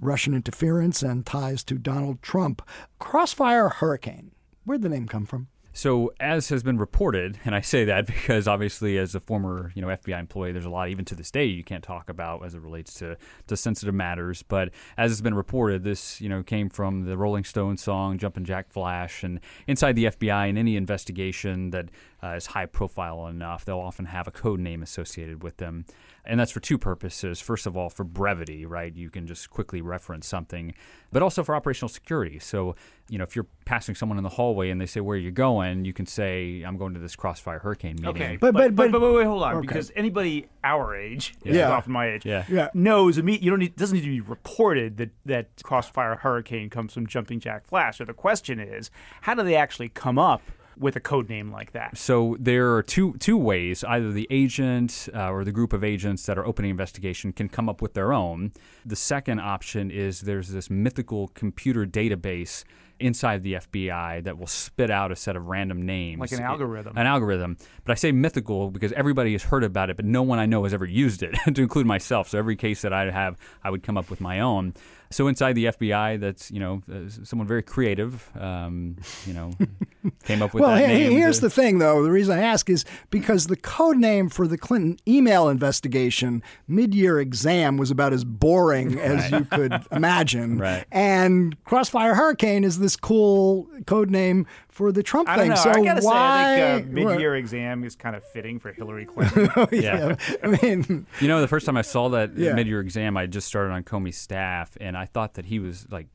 [0.01, 2.63] Russian interference and ties to Donald Trump.
[2.99, 4.33] Crossfire Hurricane,
[4.65, 5.49] where'd the name come from?
[5.77, 9.83] So, as has been reported, and I say that because obviously, as a former you
[9.83, 12.55] know FBI employee, there's a lot even to this day you can't talk about as
[12.55, 13.17] it relates to,
[13.49, 14.45] to sensitive matters.
[14.45, 18.45] But as has been reported, this you know came from the Rolling Stones song "Jumpin'
[18.45, 21.89] Jack Flash," and inside the FBI, in any investigation that
[22.23, 25.87] uh, is high profile enough, they'll often have a code name associated with them.
[26.27, 27.41] And that's for two purposes.
[27.41, 28.95] First of all, for brevity, right?
[28.97, 30.73] You can just quickly reference something,
[31.13, 32.39] but also for operational security.
[32.39, 32.77] So,
[33.11, 35.31] you know, if you're passing someone in the hallway and they say, Where are you
[35.31, 35.85] going?
[35.85, 38.09] You can say, I'm going to this Crossfire Hurricane meeting.
[38.09, 39.67] Okay, But- but but- but, but- but, wait, hold on, okay.
[39.67, 41.71] because anybody our age, Yeah.
[41.71, 42.45] off my age, Yeah.
[42.49, 42.69] Yeah.
[42.73, 46.95] knows imme- you don't need doesn't need to be reported that that Crossfire Hurricane comes
[46.95, 47.99] from Jumping Jack Flash.
[47.99, 48.91] So the question is,
[49.23, 50.41] how do they actually come up
[50.79, 51.97] with a code name like that?
[51.97, 53.85] So there are two two ways.
[53.85, 57.69] Either the agent uh, or the group of agents that are opening investigation can come
[57.69, 58.53] up with their own.
[58.85, 62.65] The second option is there's this mythical computer database
[63.01, 66.97] inside the FBI that will spit out a set of random names, Like an algorithm.
[66.97, 67.57] An algorithm.
[67.85, 70.65] But I say mythical because everybody has heard about it, but no one I know
[70.65, 72.29] has ever used it, to include myself.
[72.29, 74.75] So every case that I have, I would come up with my own.
[75.11, 79.51] So inside the FBI, that's you know uh, someone very creative, um, you know,
[80.25, 81.13] came up with well, that he- name.
[81.13, 82.03] here's to- the thing, though.
[82.03, 87.21] The reason I ask is because the code name for the Clinton email investigation, mid-year
[87.21, 90.59] exam, was about as boring as you could imagine.
[90.65, 90.85] Right.
[90.91, 95.51] And Crossfire Hurricane is this cool code name for the Trump I don't thing.
[95.51, 95.55] know.
[95.57, 96.57] So I gotta why?
[96.57, 99.49] say, I think uh, mid-year exam is kind of fitting for Hillary Clinton.
[99.73, 100.17] yeah.
[100.43, 102.55] I mean, You know, the first time I saw that Yeah.
[102.55, 106.09] mid-year exam, I just started on Comey's staff, and I thought that he was like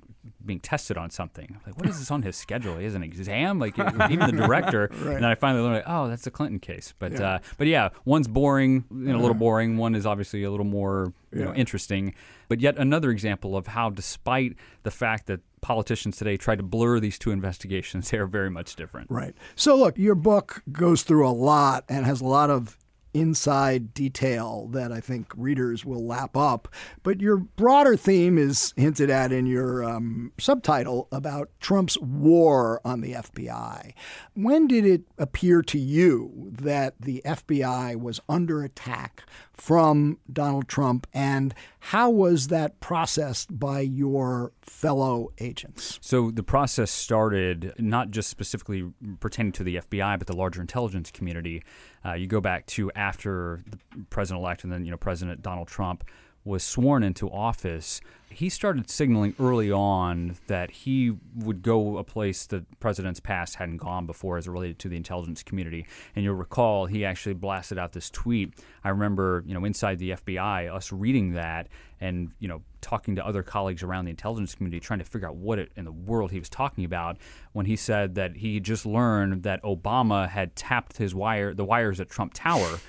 [0.46, 1.48] being tested on something.
[1.50, 2.78] I'm like, what is this on his schedule?
[2.78, 3.80] He has an exam, like
[4.12, 4.90] even the director.
[4.92, 5.16] right.
[5.16, 6.94] And then I finally learned, like, oh, that's the Clinton case.
[7.00, 7.36] But yeah.
[7.36, 9.78] uh, but yeah, one's boring, you know, a little boring.
[9.78, 11.46] One is obviously a little more you yeah.
[11.46, 12.14] know interesting.
[12.50, 17.00] But yet another example of how, despite the fact that politicians today try to blur
[17.00, 19.10] these two investigations, they are very much different.
[19.10, 19.36] Right.
[19.56, 22.78] So look, your book goes through a lot and has a lot of
[23.14, 26.68] inside detail that I think readers will lap up.
[27.04, 33.02] But your broader theme is hinted at in your um, subtitle about Trump's war on
[33.02, 33.94] the FBI.
[34.34, 41.06] When did it appear to you that the FBI was under attack from Donald Trump,
[41.14, 46.00] and how was that processed by your fellow agents?
[46.02, 51.12] So the process started not just specifically pertaining to the FBI, but the larger intelligence
[51.12, 51.64] community.
[52.06, 53.78] Uh, you go back to after the
[54.10, 56.04] president elect and then you know President Donald Trump
[56.44, 62.46] was sworn into office, he started signaling early on that he would go a place
[62.46, 65.86] the president's past hadn't gone before as related to the intelligence community.
[66.16, 68.54] And you'll recall he actually blasted out this tweet.
[68.84, 71.68] I remember, you know, inside the FBI, us reading that
[72.00, 75.36] and, you know, talking to other colleagues around the intelligence community trying to figure out
[75.36, 77.18] what it, in the world he was talking about
[77.52, 82.00] when he said that he just learned that Obama had tapped his wire the wires
[82.00, 82.80] at Trump Tower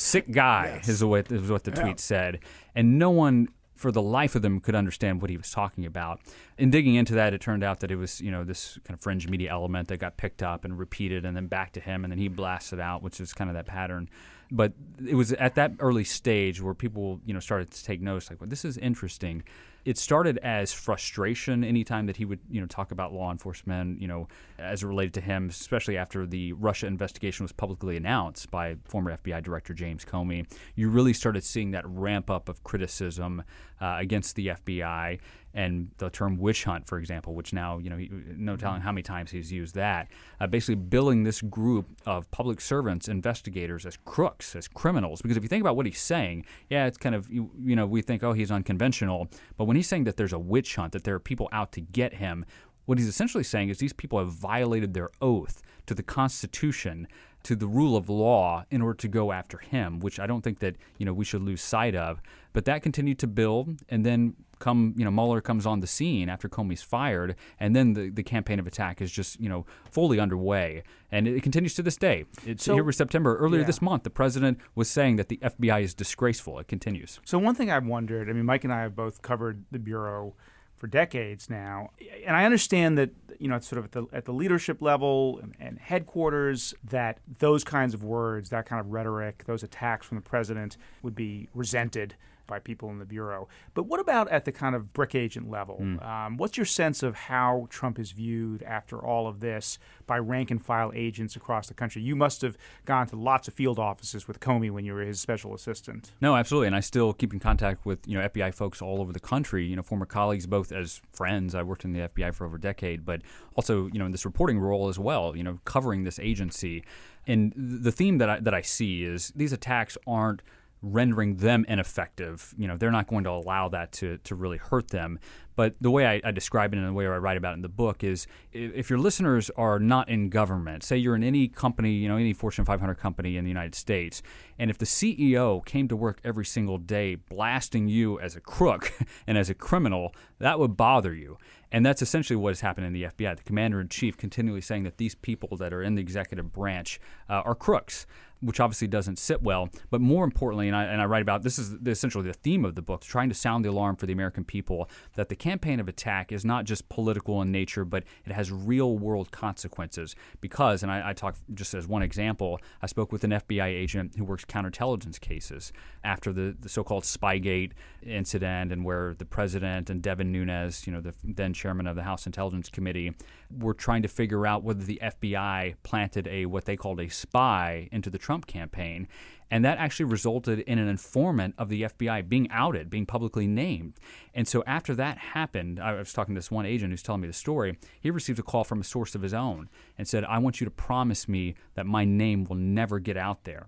[0.00, 0.88] sick guy yes.
[0.88, 1.94] is, what, is what the tweet yeah.
[1.96, 2.40] said.
[2.74, 6.20] And no one for the life of them could understand what he was talking about.
[6.58, 9.00] In digging into that, it turned out that it was, you know, this kind of
[9.00, 12.10] fringe media element that got picked up and repeated and then back to him and
[12.10, 14.08] then he blasted out, which is kind of that pattern.
[14.50, 14.72] But
[15.06, 18.40] it was at that early stage where people, you know, started to take notice like,
[18.40, 19.44] well, this is interesting
[19.84, 24.08] it started as frustration anytime that he would you know talk about law enforcement you
[24.08, 28.76] know as it related to him especially after the Russia investigation was publicly announced by
[28.84, 30.46] former FBI director James Comey.
[30.74, 33.42] You really started seeing that ramp up of criticism
[33.80, 35.18] uh, against the FBI
[35.58, 37.98] and the term witch hunt, for example, which now, you know,
[38.36, 40.06] no telling how many times he's used that,
[40.40, 45.20] uh, basically billing this group of public servants, investigators as crooks, as criminals.
[45.20, 47.86] Because if you think about what he's saying, yeah, it's kind of, you, you know,
[47.86, 49.26] we think, oh, he's unconventional.
[49.56, 51.80] But when he's saying that there's a witch hunt, that there are people out to
[51.80, 52.44] get him,
[52.86, 57.08] what he's essentially saying is these people have violated their oath to the Constitution
[57.42, 60.60] to the rule of law in order to go after him, which I don't think
[60.60, 62.20] that you know we should lose sight of.
[62.52, 66.28] But that continued to build, and then come you know Mueller comes on the scene
[66.28, 70.18] after Comey's fired, and then the, the campaign of attack is just you know fully
[70.18, 72.24] underway, and it, continues to this day.
[72.46, 73.66] It's so, here was September earlier yeah.
[73.66, 74.02] this month.
[74.02, 76.58] The president was saying that the FBI is disgraceful.
[76.58, 77.20] It continues.
[77.24, 78.28] So one thing I've wondered.
[78.28, 80.34] I mean, Mike and I have both covered the bureau
[80.78, 81.90] for decades now,
[82.24, 85.40] and I understand that you know it's sort of at the at the leadership level
[85.42, 90.16] and, and, headquarters that those kinds of words, that kind of rhetoric, those attacks from
[90.16, 92.14] the president would be resented
[92.48, 93.46] by people in the bureau.
[93.74, 95.78] But what about at the kind of brick agent level?
[95.80, 96.04] Mm.
[96.04, 100.50] Um, what's your sense of how Trump is viewed after all of this by rank
[100.50, 102.02] and file agents across the country?
[102.02, 105.20] You must have gone to lots of field offices with Comey when you were his
[105.20, 106.10] special assistant.
[106.20, 109.12] No, absolutely, and I still keep in contact with you know FBI folks all over
[109.12, 109.64] the country.
[109.64, 111.54] You know, former colleagues, both as friends.
[111.54, 113.22] I worked in the FBI for over a decade, but
[113.54, 115.36] also you know in this reporting role as well.
[115.36, 116.82] You know, covering this agency.
[117.26, 120.40] And the theme that I, that I see is these attacks aren't
[120.82, 122.54] rendering them ineffective.
[122.56, 125.18] You know, they're not going to allow that to, to really hurt them.
[125.58, 127.62] But the way I, I, describe it and the way I write about it in
[127.62, 131.94] the book is if your listeners are not in government, say you're in any company,
[131.94, 134.22] you know, any Fortune 500 company in the United States,
[134.56, 138.92] and if the CEO came to work every single day blasting you as a crook
[139.26, 141.38] and as a criminal, that would bother you.
[141.72, 143.36] And that's essentially what has happened in the FBI.
[143.36, 147.00] The commander in chief continually saying that these people that are in the executive branch
[147.28, 148.06] uh, are crooks
[148.40, 149.68] which obviously doesn't sit well.
[149.90, 152.74] But more importantly, and I, and I write about this is essentially the theme of
[152.74, 155.88] the book, trying to sound the alarm for the American people that the campaign of
[155.88, 160.14] attack is not just political in nature, but it has real world consequences.
[160.40, 164.16] Because, and I, I talk just as one example, I spoke with an FBI agent
[164.16, 165.72] who works counterintelligence cases
[166.04, 167.72] after the, the so called Spygate
[168.02, 172.02] incident and where the president and Devin Nunes, you know, the then chairman of the
[172.02, 173.14] House Intelligence Committee,
[173.56, 177.88] were trying to figure out whether the FBI planted a what they called a spy
[177.90, 179.08] into the Trump campaign.
[179.50, 183.94] And that actually resulted in an informant of the FBI being outed, being publicly named.
[184.34, 187.26] And so after that happened, I was talking to this one agent who's telling me
[187.26, 187.78] the story.
[187.98, 190.66] He received a call from a source of his own and said, I want you
[190.66, 193.66] to promise me that my name will never get out there.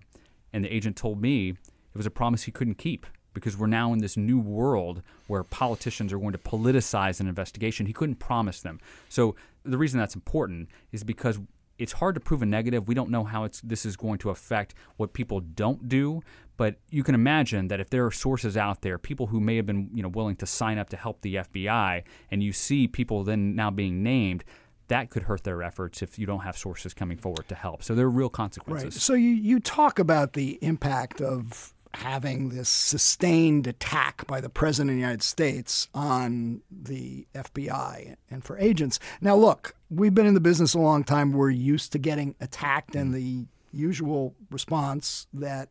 [0.53, 3.93] And the agent told me it was a promise he couldn't keep because we're now
[3.93, 7.87] in this new world where politicians are going to politicize an investigation.
[7.87, 8.79] He couldn't promise them.
[9.09, 11.39] So the reason that's important is because
[11.81, 12.87] it's hard to prove a negative.
[12.87, 16.21] We don't know how it's this is going to affect what people don't do,
[16.55, 19.65] but you can imagine that if there are sources out there, people who may have
[19.65, 23.23] been you know willing to sign up to help the FBI, and you see people
[23.23, 24.43] then now being named,
[24.89, 27.81] that could hurt their efforts if you don't have sources coming forward to help.
[27.81, 28.85] So there are real consequences.
[28.85, 28.93] Right.
[28.93, 34.91] So you, you talk about the impact of having this sustained attack by the President
[34.91, 38.99] of the United States on the FBI and for agents.
[39.19, 41.33] Now, look, we've been in the business a long time.
[41.33, 45.69] We're used to getting attacked, and the usual response that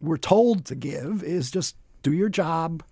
[0.00, 2.82] we're told to give is just do your job,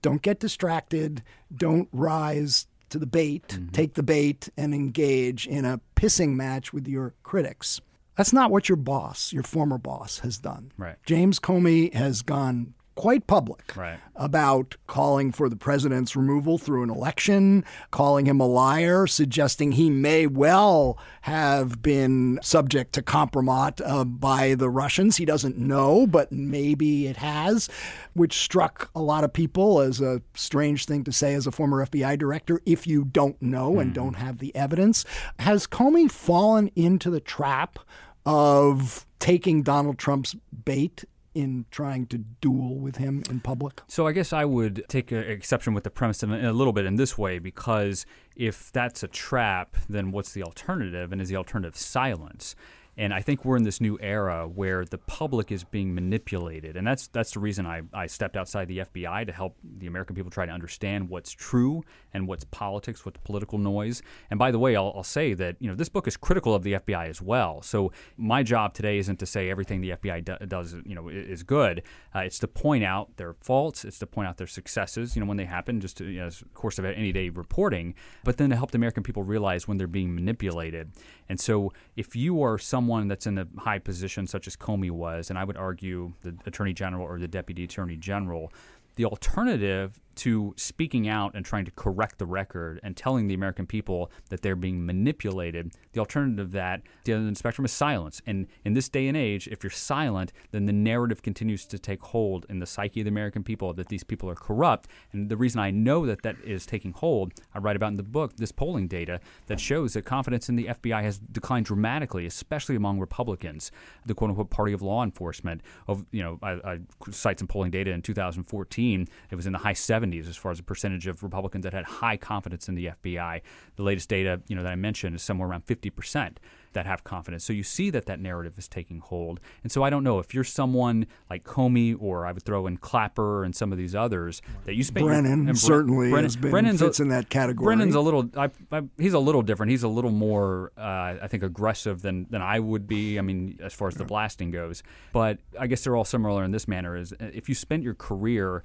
[0.00, 1.22] don't get distracted,
[1.54, 3.68] don't rise to the bait, mm-hmm.
[3.68, 7.80] take the bait, and engage in a pissing match with your critics.
[8.16, 10.72] That's not what your boss, your former boss, has done.
[10.76, 10.96] Right.
[11.06, 13.98] James Comey has gone quite public right.
[14.16, 19.90] about calling for the president's removal through an election, calling him a liar, suggesting he
[19.90, 25.16] may well have been subject to compromise uh, by the Russians.
[25.16, 27.68] He doesn't know, but maybe it has,
[28.14, 31.84] which struck a lot of people as a strange thing to say as a former
[31.86, 33.94] FBI director if you don't know and mm.
[33.94, 35.04] don't have the evidence.
[35.38, 37.78] Has Comey fallen into the trap?
[38.24, 41.04] Of taking Donald Trump's bait
[41.34, 43.80] in trying to duel with him in public?
[43.88, 46.96] So I guess I would take exception with the premise in a little bit in
[46.96, 48.06] this way because
[48.36, 51.12] if that's a trap, then what's the alternative?
[51.12, 52.54] And is the alternative silence?
[52.96, 56.76] And I think we're in this new era where the public is being manipulated.
[56.76, 60.14] And that's that's the reason I, I stepped outside the FBI to help the American
[60.14, 61.82] people try to understand what's true
[62.12, 64.02] and what's politics, what's political noise.
[64.30, 66.64] And by the way, I'll, I'll say that you know this book is critical of
[66.64, 67.62] the FBI as well.
[67.62, 71.42] So my job today isn't to say everything the FBI do, does you know is
[71.42, 71.82] good.
[72.14, 73.86] Uh, it's to point out their faults.
[73.86, 75.16] It's to point out their successes.
[75.16, 77.94] You know when they happen, just to, you know, as course of any day reporting.
[78.22, 80.92] But then to help the American people realize when they're being manipulated.
[81.28, 84.90] And so if you are some someone that's in a high position, such as Comey
[84.90, 88.52] was, and I would argue the Attorney General or the Deputy Attorney General,
[88.96, 93.66] the alternative to speaking out and trying to correct the record and telling the American
[93.66, 98.20] people that they're being manipulated, the alternative to that, the other spectrum is silence.
[98.26, 102.00] And in this day and age, if you're silent, then the narrative continues to take
[102.02, 104.88] hold in the psyche of the American people that these people are corrupt.
[105.12, 108.02] And the reason I know that that is taking hold, I write about in the
[108.02, 112.76] book this polling data that shows that confidence in the FBI has declined dramatically, especially
[112.76, 113.70] among Republicans,
[114.06, 115.62] the quote unquote party of law enforcement.
[115.88, 116.78] Of you know, I, I
[117.10, 119.08] cite some polling data in 2014.
[119.30, 121.72] It was in the high 70s 70s as far as the percentage of Republicans that
[121.72, 123.40] had high confidence in the FBI.
[123.76, 126.40] The latest data, you know, that I mentioned is somewhere around 50 percent
[126.72, 127.44] that have confidence.
[127.44, 129.40] So you see that that narrative is taking hold.
[129.62, 132.76] And so I don't know if you're someone like Comey or I would throw in
[132.78, 135.06] Clapper and some of these others that you spend.
[135.06, 137.64] Brennan your, certainly Brennan, has been, Brennan's fits a, in that category.
[137.64, 138.28] Brennan's a little.
[138.36, 139.70] I, I, he's a little different.
[139.70, 143.18] He's a little more, uh, I think, aggressive than than I would be.
[143.18, 144.82] I mean, as far as the blasting goes.
[145.12, 146.96] But I guess they're all similar in this manner.
[146.96, 148.62] Is if you spent your career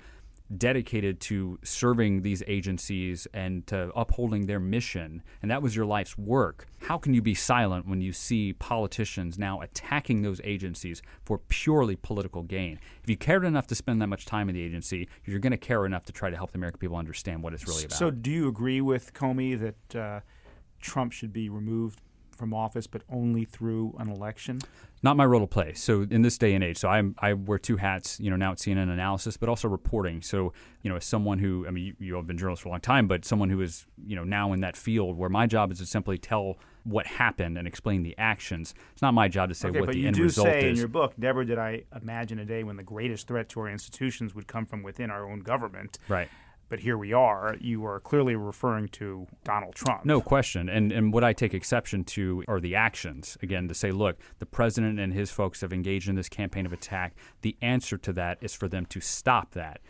[0.56, 6.18] dedicated to serving these agencies and to upholding their mission, and that was your life's
[6.18, 11.38] work, how can you be silent when you see politicians now attacking those agencies for
[11.38, 12.80] purely political gain?
[13.04, 15.58] If you cared enough to spend that much time in the agency, you're going to
[15.58, 17.98] care enough to try to help the American people understand what it's really about.
[17.98, 20.20] So, do you agree with Comey that uh,
[20.80, 22.02] Trump should be removed
[22.38, 24.60] from office, but only through an election?
[25.04, 25.74] Not my role to play.
[25.74, 28.20] So in this day and age, so I I wear two hats.
[28.20, 30.22] You know, now at CNN analysis, but also reporting.
[30.22, 32.72] So you know, as someone who I mean, you, you have been journalist for a
[32.72, 35.72] long time, but someone who is you know now in that field, where my job
[35.72, 38.74] is to simply tell what happened and explain the actions.
[38.94, 40.54] It's not my job to say okay, what the end result is.
[40.54, 42.84] But you do say in your book, never did I imagine a day when the
[42.84, 46.00] greatest threat to our institutions would come from within our own government.
[46.08, 46.30] Right
[46.70, 47.55] but here we are.
[47.59, 50.05] You are clearly referring to Donald Trump.
[50.05, 50.70] No question.
[50.70, 53.38] And and what I take exception to are the actions.
[53.41, 56.74] Again, to say, look, the president and his folks have engaged in this campaign of
[56.74, 57.15] attack.
[57.41, 59.82] The answer to that is for them to stop that.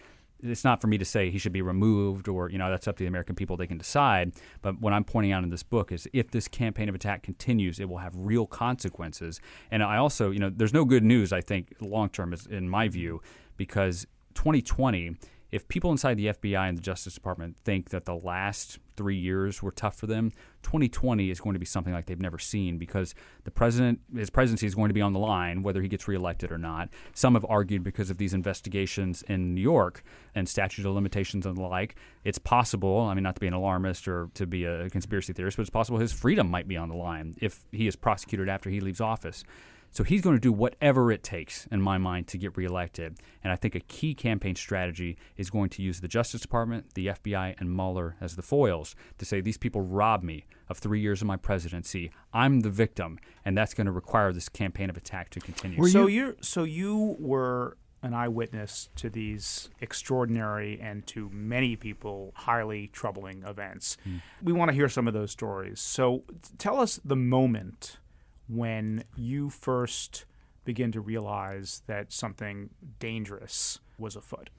[0.44, 2.96] It's not for me to say he should be removed or, you know, that's up
[2.98, 3.58] to the American people.
[3.58, 4.34] They can decide.
[4.62, 7.80] But what I'm pointing out in this book is if this campaign of attack continues,
[7.80, 9.42] it will have real consequences.
[9.72, 12.88] And I also, you know, there's no good news, I think, long term, in my
[12.88, 13.20] view,
[13.56, 14.06] because
[14.36, 15.16] 2020
[15.52, 19.64] if people inside the FBI and the Justice Department think that the last three years
[19.64, 20.32] were tough for them,
[20.64, 24.68] 2020 is going to be something like they've never seen because the president, his presidency
[24.68, 26.90] is going to be on the line whether he gets reelected or not.
[27.14, 30.04] Some have argued because of these investigations in New York
[30.36, 31.96] and statute of limitations and the like,
[32.26, 33.02] it's possible.
[33.02, 35.70] I mean, not to be an alarmist or to be a conspiracy theorist, but it's
[35.70, 39.00] possible his freedom might be on the line if he is prosecuted after he leaves
[39.00, 39.46] office.
[39.92, 43.18] So he's going to do whatever it takes, in my mind, to get reelected.
[43.44, 47.08] And I think a key campaign strategy is going to use the Justice Department, the
[47.08, 51.22] FBI, and Mueller as the foils to say these people robbed me of three years
[51.22, 52.12] of my presidency.
[52.34, 55.88] I'm the victim, and that's going to require this campaign of attack to continue.
[55.88, 62.88] so you so you were an eyewitness to these extraordinary and to many people highly
[62.88, 63.98] troubling events.
[64.04, 64.18] Hmm.
[64.42, 65.80] We want to hear some of those stories.
[65.80, 66.24] So
[66.58, 67.98] tell us the moment
[68.48, 70.26] when you first
[70.66, 72.70] begin to realize that something
[73.00, 74.50] dangerous was afoot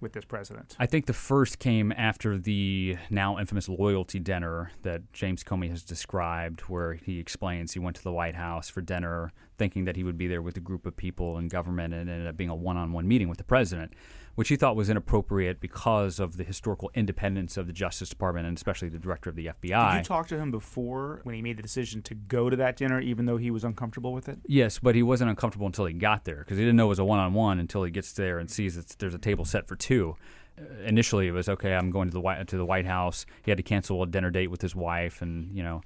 [0.00, 0.76] with this president.
[0.78, 5.82] I think the first came after the now infamous loyalty dinner that James Comey has
[5.84, 10.04] described, where he explains he went to the White House for dinner thinking that he
[10.04, 12.54] would be there with a group of people in government and ended up being a
[12.54, 13.92] one on one meeting with the president,
[14.34, 18.56] which he thought was inappropriate because of the historical independence of the Justice Department and
[18.56, 19.92] especially the director of the FBI.
[19.92, 22.76] Did you talk to him before when he made the decision to go to that
[22.76, 24.38] dinner, even though he was uncomfortable with it?
[24.46, 26.98] Yes, but he wasn't uncomfortable until he got there because he didn't know it was
[26.98, 29.68] a one on one until he gets there and sees that there's a table set
[29.68, 30.16] for two.
[30.58, 31.74] Uh, initially, it was okay.
[31.74, 33.26] I'm going to the White to the White House.
[33.42, 35.82] He had to cancel a dinner date with his wife, and you know.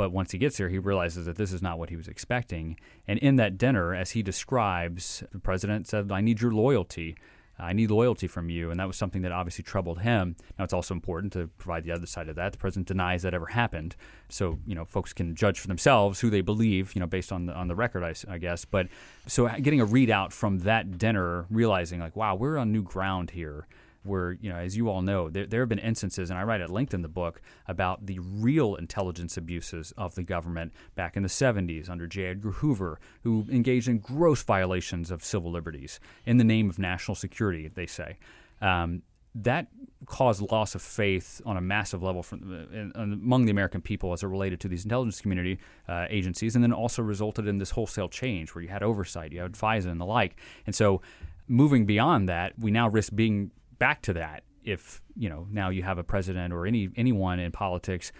[0.00, 2.78] But once he gets there, he realizes that this is not what he was expecting.
[3.06, 7.18] And in that dinner, as he describes, the president said, "I need your loyalty."
[7.58, 8.70] I need loyalty from you.
[8.70, 10.36] And that was something that obviously troubled him.
[10.58, 12.52] Now, it's also important to provide the other side of that.
[12.52, 13.94] The president denies that ever happened.
[14.30, 17.44] So, you know, folks can judge for themselves who they believe, you know, based on
[17.44, 18.64] the, on the record, I, I guess.
[18.64, 18.88] But
[19.26, 23.32] so uh, getting a readout from that dinner, realizing, like, wow, we're on new ground
[23.32, 23.66] here
[24.02, 26.60] where, you know, as you all know, there, there have been instances, and I write
[26.60, 31.22] at length in the book about the real intelligence abuses of the government back in
[31.22, 32.26] the 70s under J.
[32.26, 37.14] Edgar Hoover, who engaged in gross violations of civil liberties in the name of national
[37.14, 38.18] security, they say.
[38.62, 39.02] Um,
[39.34, 39.68] that
[40.06, 44.22] caused loss of faith on a massive level from, uh, among the American people as
[44.22, 48.08] it related to these intelligence community uh, agencies, and then also resulted in this wholesale
[48.08, 50.36] change where you had oversight, you had FISA and the like.
[50.66, 51.00] And so,
[51.46, 53.50] moving beyond that, we now risk being
[53.80, 57.50] back to that if you know now you have a president or any anyone in
[57.50, 58.12] politics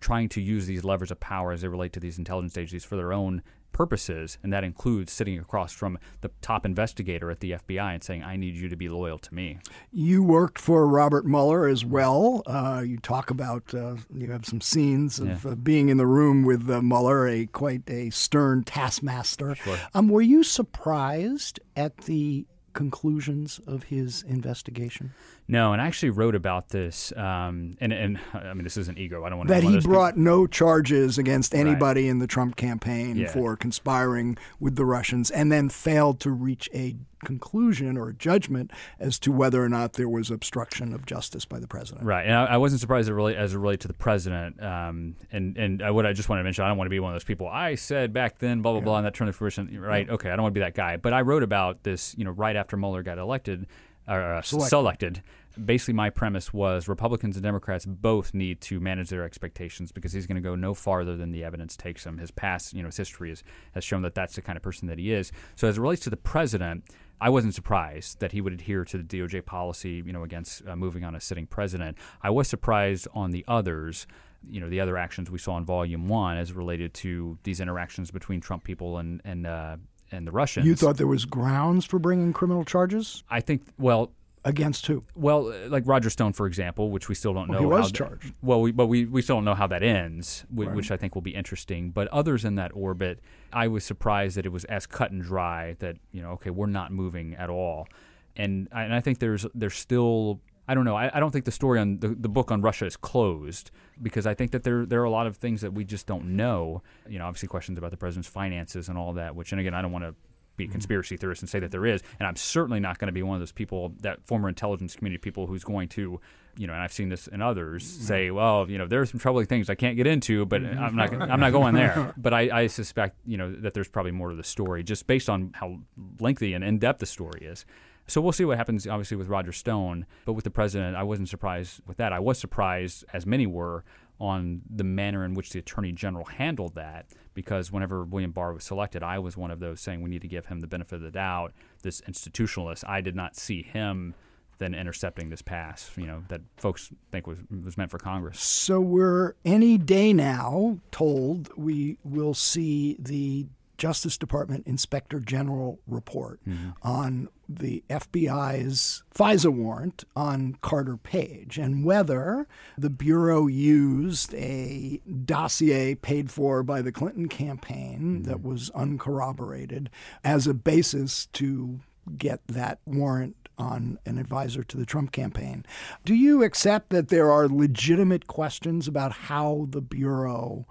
[0.00, 2.96] trying to use these levers of power as they relate to these intelligence agencies for
[2.96, 3.40] their own
[3.70, 8.22] purposes, and that includes sitting across from the top investigator at the FBI and saying,
[8.22, 9.58] "I need you to be loyal to me."
[9.90, 12.42] You worked for Robert Mueller as well.
[12.44, 15.52] Uh, you talk about uh, you have some scenes of yeah.
[15.52, 19.54] uh, being in the room with uh, Mueller, a quite a stern taskmaster.
[19.54, 19.78] Sure.
[19.94, 25.12] Um, were you surprised at the conclusions of his investigation?
[25.52, 29.22] No, and I actually wrote about this, um, and and I mean this isn't ego.
[29.22, 30.22] I don't want to that he brought people.
[30.22, 32.10] no charges against anybody right.
[32.10, 33.30] in the Trump campaign yeah.
[33.30, 38.70] for conspiring with the Russians, and then failed to reach a conclusion or a judgment
[38.98, 42.06] as to whether or not there was obstruction of justice by the president.
[42.06, 44.58] Right, and I, I wasn't surprised as it relate, as it related to the president.
[44.62, 46.98] Um, and and I, what I just want to mention, I don't want to be
[46.98, 47.46] one of those people.
[47.46, 48.84] I said back then, blah blah yeah.
[48.84, 49.78] blah, and that turned to fruition.
[49.78, 50.06] Right?
[50.06, 50.14] Yeah.
[50.14, 50.96] Okay, I don't want to be that guy.
[50.96, 53.66] But I wrote about this, you know, right after Mueller got elected
[54.08, 54.70] or uh, selected.
[54.70, 55.22] selected.
[55.62, 60.26] Basically, my premise was Republicans and Democrats both need to manage their expectations because he's
[60.26, 62.18] going to go no farther than the evidence takes him.
[62.18, 63.42] His past, you know, his history has,
[63.74, 65.32] has shown that that's the kind of person that he is.
[65.56, 66.84] So, as it relates to the president,
[67.20, 70.74] I wasn't surprised that he would adhere to the DOJ policy, you know, against uh,
[70.76, 71.98] moving on a sitting president.
[72.22, 74.06] I was surprised on the others
[74.48, 78.10] you know the other actions we saw in Volume One as related to these interactions
[78.10, 79.76] between Trump people and and uh,
[80.10, 80.66] and the Russians.
[80.66, 83.24] You thought there was grounds for bringing criminal charges?
[83.30, 83.62] I think.
[83.78, 84.12] Well,
[84.44, 85.04] against who?
[85.14, 87.68] Well, uh, like Roger Stone, for example, which we still don't well, know.
[87.68, 88.28] He was charged.
[88.28, 90.76] That, well, we, but we, we still don't know how that ends, which, right.
[90.76, 91.90] which I think will be interesting.
[91.90, 93.20] But others in that orbit,
[93.52, 96.66] I was surprised that it was as cut and dry that you know, okay, we're
[96.66, 97.88] not moving at all,
[98.36, 100.96] and I, and I think there's there's still I don't know.
[100.96, 104.26] I, I, don't think the story on the, the book on Russia is closed because
[104.26, 106.82] I think that there there are a lot of things that we just don't know.
[107.08, 109.34] You know, obviously questions about the president's finances and all that.
[109.34, 110.14] Which, and again, I don't want to
[110.56, 110.72] be a mm-hmm.
[110.72, 112.02] conspiracy theorist and say that there is.
[112.18, 115.20] And I'm certainly not going to be one of those people, that former intelligence community
[115.20, 116.20] people, who's going to,
[116.56, 118.02] you know, and I've seen this in others, mm-hmm.
[118.04, 120.78] say, well, you know, there are some troubling things I can't get into, but mm-hmm.
[120.78, 122.14] I'm not I'm not going there.
[122.22, 125.28] But I, I suspect, you know, that there's probably more to the story just based
[125.28, 125.80] on how
[126.20, 127.64] lengthy and in depth the story is.
[128.06, 130.06] So we'll see what happens, obviously, with Roger Stone.
[130.24, 132.12] But with the president, I wasn't surprised with that.
[132.12, 133.84] I was surprised, as many were,
[134.22, 137.06] on the manner in which the attorney general handled that.
[137.34, 140.28] Because whenever William Barr was selected, I was one of those saying we need to
[140.28, 141.52] give him the benefit of the doubt.
[141.82, 144.14] This institutionalist, I did not see him
[144.58, 148.40] then intercepting this pass, you know, that folks think was was meant for Congress.
[148.40, 153.46] So we're any day now told we will see the
[153.78, 156.70] Justice Department Inspector General report mm-hmm.
[156.82, 162.46] on the FBI's FISA warrant on Carter Page and whether
[162.78, 168.22] the Bureau used a dossier paid for by the Clinton campaign mm-hmm.
[168.22, 169.90] that was uncorroborated
[170.24, 171.80] as a basis to
[172.16, 175.64] get that warrant on an advisor to the Trump campaign.
[176.04, 180.66] Do you accept that there are legitimate questions about how the Bureau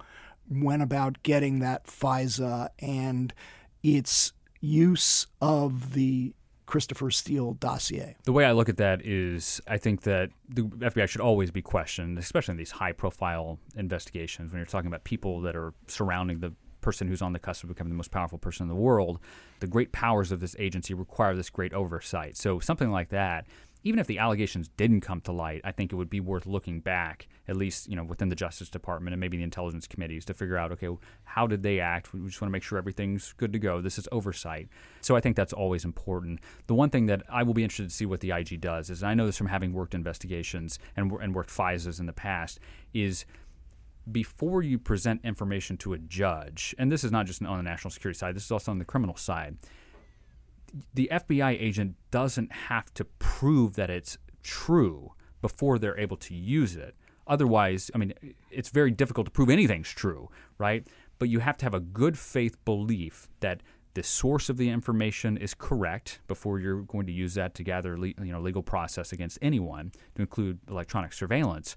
[0.51, 3.33] went about getting that FISA and
[3.83, 6.33] its use of the
[6.65, 8.15] Christopher Steele dossier?
[8.23, 11.61] The way I look at that is I think that the FBI should always be
[11.61, 16.39] questioned, especially in these high profile investigations when you're talking about people that are surrounding
[16.39, 19.19] the person who's on the cusp of becoming the most powerful person in the world.
[19.59, 22.37] The great powers of this agency require this great oversight.
[22.37, 23.45] So something like that,
[23.83, 26.79] even if the allegations didn't come to light, I think it would be worth looking
[26.79, 30.33] back, at least you know within the Justice Department and maybe the intelligence committees, to
[30.33, 30.89] figure out okay,
[31.23, 32.13] how did they act?
[32.13, 33.81] We just want to make sure everything's good to go.
[33.81, 34.69] This is oversight,
[35.01, 36.39] so I think that's always important.
[36.67, 39.01] The one thing that I will be interested to see what the IG does is,
[39.01, 42.59] and I know this from having worked investigations and and worked FISAs in the past,
[42.93, 43.25] is
[44.09, 47.91] before you present information to a judge, and this is not just on the national
[47.91, 49.57] security side, this is also on the criminal side,
[50.93, 56.75] the FBI agent doesn't have to prove that it's true before they're able to use
[56.75, 56.95] it.
[57.27, 58.13] Otherwise, I mean,
[58.49, 60.85] it's very difficult to prove anything's true, right?
[61.19, 63.61] But you have to have a good faith belief that
[63.93, 67.97] the source of the information is correct before you're going to use that to gather
[67.97, 71.75] le- you know legal process against anyone to include electronic surveillance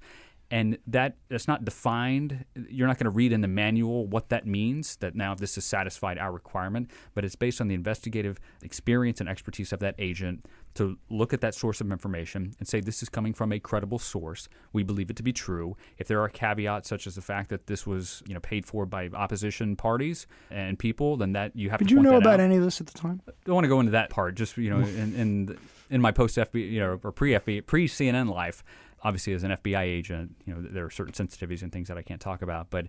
[0.51, 4.47] and that that's not defined you're not going to read in the manual what that
[4.47, 9.21] means that now this has satisfied our requirement but it's based on the investigative experience
[9.21, 13.03] and expertise of that agent to look at that source of information and say this
[13.03, 16.29] is coming from a credible source we believe it to be true if there are
[16.29, 20.27] caveats such as the fact that this was you know paid for by opposition parties
[20.51, 22.41] and people then that you have Did to you know about out.
[22.41, 23.21] any of this at the time?
[23.29, 24.35] I don't want to go into that part.
[24.35, 25.59] Just you know, in in,
[25.91, 28.65] in my post FBI, you know, or pre FBI, pre CNN life,
[29.05, 32.03] obviously as an FBI agent, you know, there are certain sensitivities and things that I
[32.03, 32.71] can't talk about.
[32.71, 32.87] But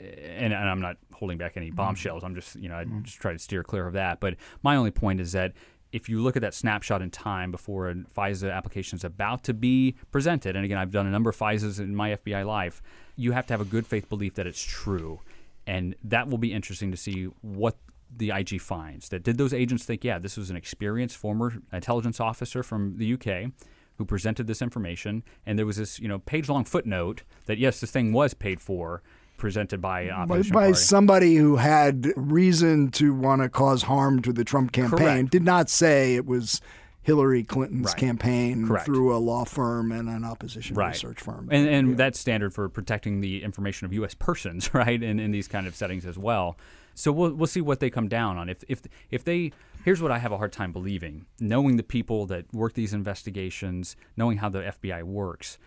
[0.00, 1.76] and, and I'm not holding back any mm-hmm.
[1.76, 2.24] bombshells.
[2.24, 3.02] I'm just you know, I mm-hmm.
[3.02, 4.20] just try to steer clear of that.
[4.20, 5.52] But my only point is that.
[5.90, 9.54] If you look at that snapshot in time before a FISA application is about to
[9.54, 12.82] be presented, and again, I've done a number of FISAs in my FBI life,
[13.16, 15.20] you have to have a good faith belief that it's true.
[15.66, 17.78] And that will be interesting to see what
[18.14, 19.08] the IG finds.
[19.08, 23.14] That did those agents think, yeah, this was an experienced former intelligence officer from the
[23.14, 23.52] UK
[23.98, 27.90] who presented this information, and there was this, you know, page-long footnote that yes, this
[27.90, 29.02] thing was paid for,
[29.36, 30.74] presented by uh, an opposition by party.
[30.74, 34.98] somebody who had reason to want to cause harm to the Trump campaign.
[34.98, 35.30] Correct.
[35.30, 36.60] Did not say it was
[37.02, 37.96] Hillary Clinton's Right.
[37.96, 38.84] campaign Correct.
[38.84, 40.88] through a law firm and an opposition right.
[40.88, 41.48] research firm.
[41.50, 44.14] And, and that's standard for protecting the information of U.S.
[44.14, 45.02] persons, right?
[45.02, 46.56] In, in these kind of settings as well.
[46.94, 48.48] So we'll, we'll see what they come down on.
[48.48, 49.52] If, if, if they,
[49.84, 53.96] here's what I have a hard time believing knowing the people that work these investigations,
[54.16, 55.58] knowing how the FBI works,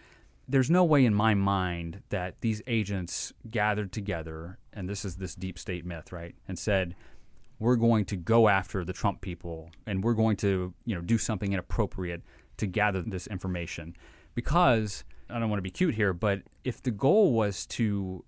[0.48, 5.36] there's no way in my mind that these agents gathered together, and this is this
[5.36, 6.36] deep state myth, right?
[6.48, 6.96] And said,
[7.60, 11.18] we're going to go after the Trump people and we're going to, you know, do
[11.18, 12.24] something inappropriate
[12.58, 13.96] to gather this information.
[14.34, 18.26] Because I don't want to be cute here, but if the goal was to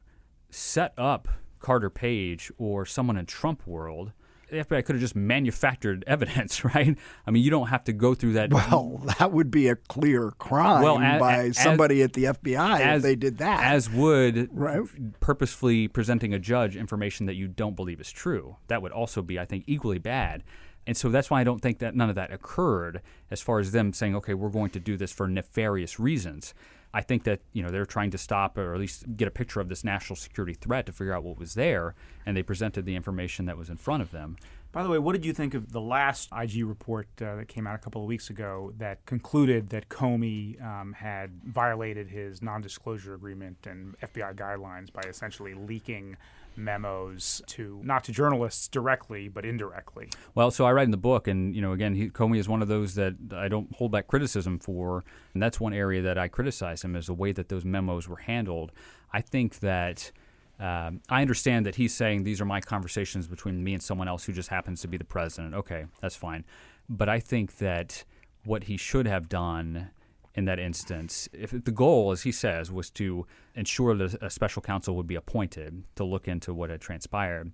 [0.52, 1.28] set up
[1.60, 4.12] Carter Page or someone in Trump world,
[4.54, 6.98] the FBI could have just manufactured evidence, right?
[7.28, 8.52] I mean, you don't have to go through that.
[8.54, 12.96] well, that would be a clear crime Well, a- by as- somebody at the FBI
[12.96, 13.64] if they did that.
[13.64, 14.82] As would Right.
[15.20, 18.58] purposefully presenting a judge information that you don't believe is true.
[18.68, 20.44] That would also be, I think, equally bad.
[20.86, 23.02] And so that's why I don't think that none of that occurred
[23.32, 26.54] as far as them saying, okay, we're going to do this for nefarious reasons.
[26.94, 29.60] I think that you know they're trying to stop or at least get a picture
[29.60, 32.96] of this national security threat to figure out what was there, and they presented the
[32.96, 34.38] information that was in front of them.
[34.72, 37.68] By the way, what did you think of the last IG report uh, that came
[37.68, 43.14] out a couple of weeks ago that concluded that Comey um, had violated his non-disclosure
[43.14, 46.18] agreement and FBI guidelines by essentially leaking
[46.56, 50.10] memos to not to journalists directly but indirectly?
[50.36, 52.62] Well, so I write in the book, and you know, again, he, Comey is one
[52.62, 56.28] of those that I don't hold back criticism for, and that's one area that I
[56.28, 58.72] criticize him is the way that those memos were handled.
[59.12, 60.12] I think that.
[60.60, 64.24] Um, I understand that he's saying these are my conversations between me and someone else
[64.26, 65.56] who just happens to be the president.
[65.56, 66.46] Okay, that's fine.
[66.88, 68.04] But I think that
[68.46, 69.90] what he should have done
[70.36, 73.26] in that instance, if the goal, as he says, was to
[73.56, 77.52] ensure that a special counsel would be appointed to look into what had transpired,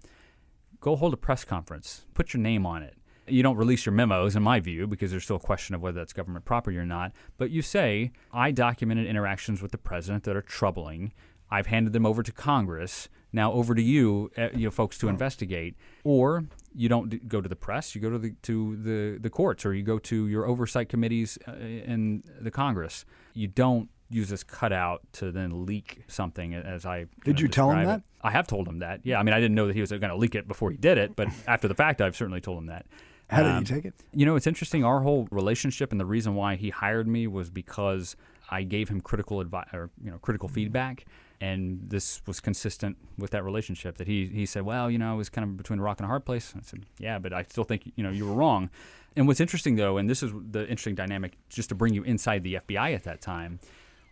[0.80, 2.96] go hold a press conference, put your name on it.
[3.28, 6.00] You don't release your memos, in my view, because there's still a question of whether
[6.00, 7.12] that's government property or not.
[7.38, 11.12] But you say, I documented interactions with the president that are troubling.
[11.52, 13.08] I've handed them over to Congress.
[13.32, 17.42] Now over to you, uh, you know, folks to investigate, or you don't d- go
[17.42, 17.94] to the press.
[17.94, 21.38] You go to the to the the courts, or you go to your oversight committees
[21.48, 23.06] uh, in the Congress.
[23.34, 27.86] You don't use this cutout to then leak something as I Did you tell him
[27.86, 28.02] that?
[28.22, 29.02] I have told him that.
[29.04, 30.78] Yeah, I mean, I didn't know that he was going to leak it before he
[30.78, 32.88] did it, but after the fact, I've certainly told him that.
[33.30, 33.94] How did um, he take it?
[34.12, 34.84] You know, it's interesting.
[34.84, 38.16] Our whole relationship and the reason why he hired me was because
[38.50, 41.06] I gave him critical advice or you know critical feedback,
[41.42, 43.98] and this was consistent with that relationship.
[43.98, 46.06] That he he said, well, you know, I was kind of between a rock and
[46.06, 46.54] a hard place.
[46.58, 48.70] I said, yeah, but I still think you know you were wrong.
[49.16, 52.44] And what's interesting though, and this is the interesting dynamic, just to bring you inside
[52.44, 53.60] the FBI at that time,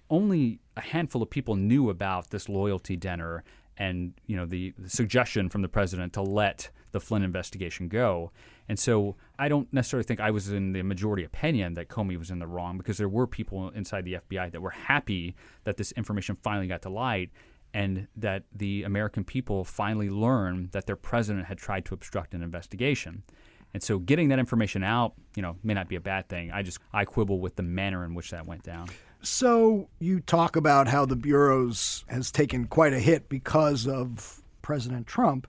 [0.10, 3.44] only a handful of people knew about this loyalty dinner
[3.78, 8.32] and you know the, the, suggestion from the president to let the Flynn investigation go.
[8.68, 12.32] And so I don't necessarily think I was in the majority opinion that Comey was
[12.32, 15.92] in the wrong because there were people inside the FBI that were happy that this
[15.92, 17.30] information finally got to light
[17.72, 22.42] and that the American people finally learned that their president had tried to obstruct an
[22.42, 23.22] investigation.
[23.76, 26.52] And so getting that information out, you know, may not be a bad thing.
[26.52, 28.90] I just I quibble with the manner in which that went down.
[29.22, 35.06] So you talk about how the bureaus has taken quite a hit because of President
[35.06, 35.48] Trump.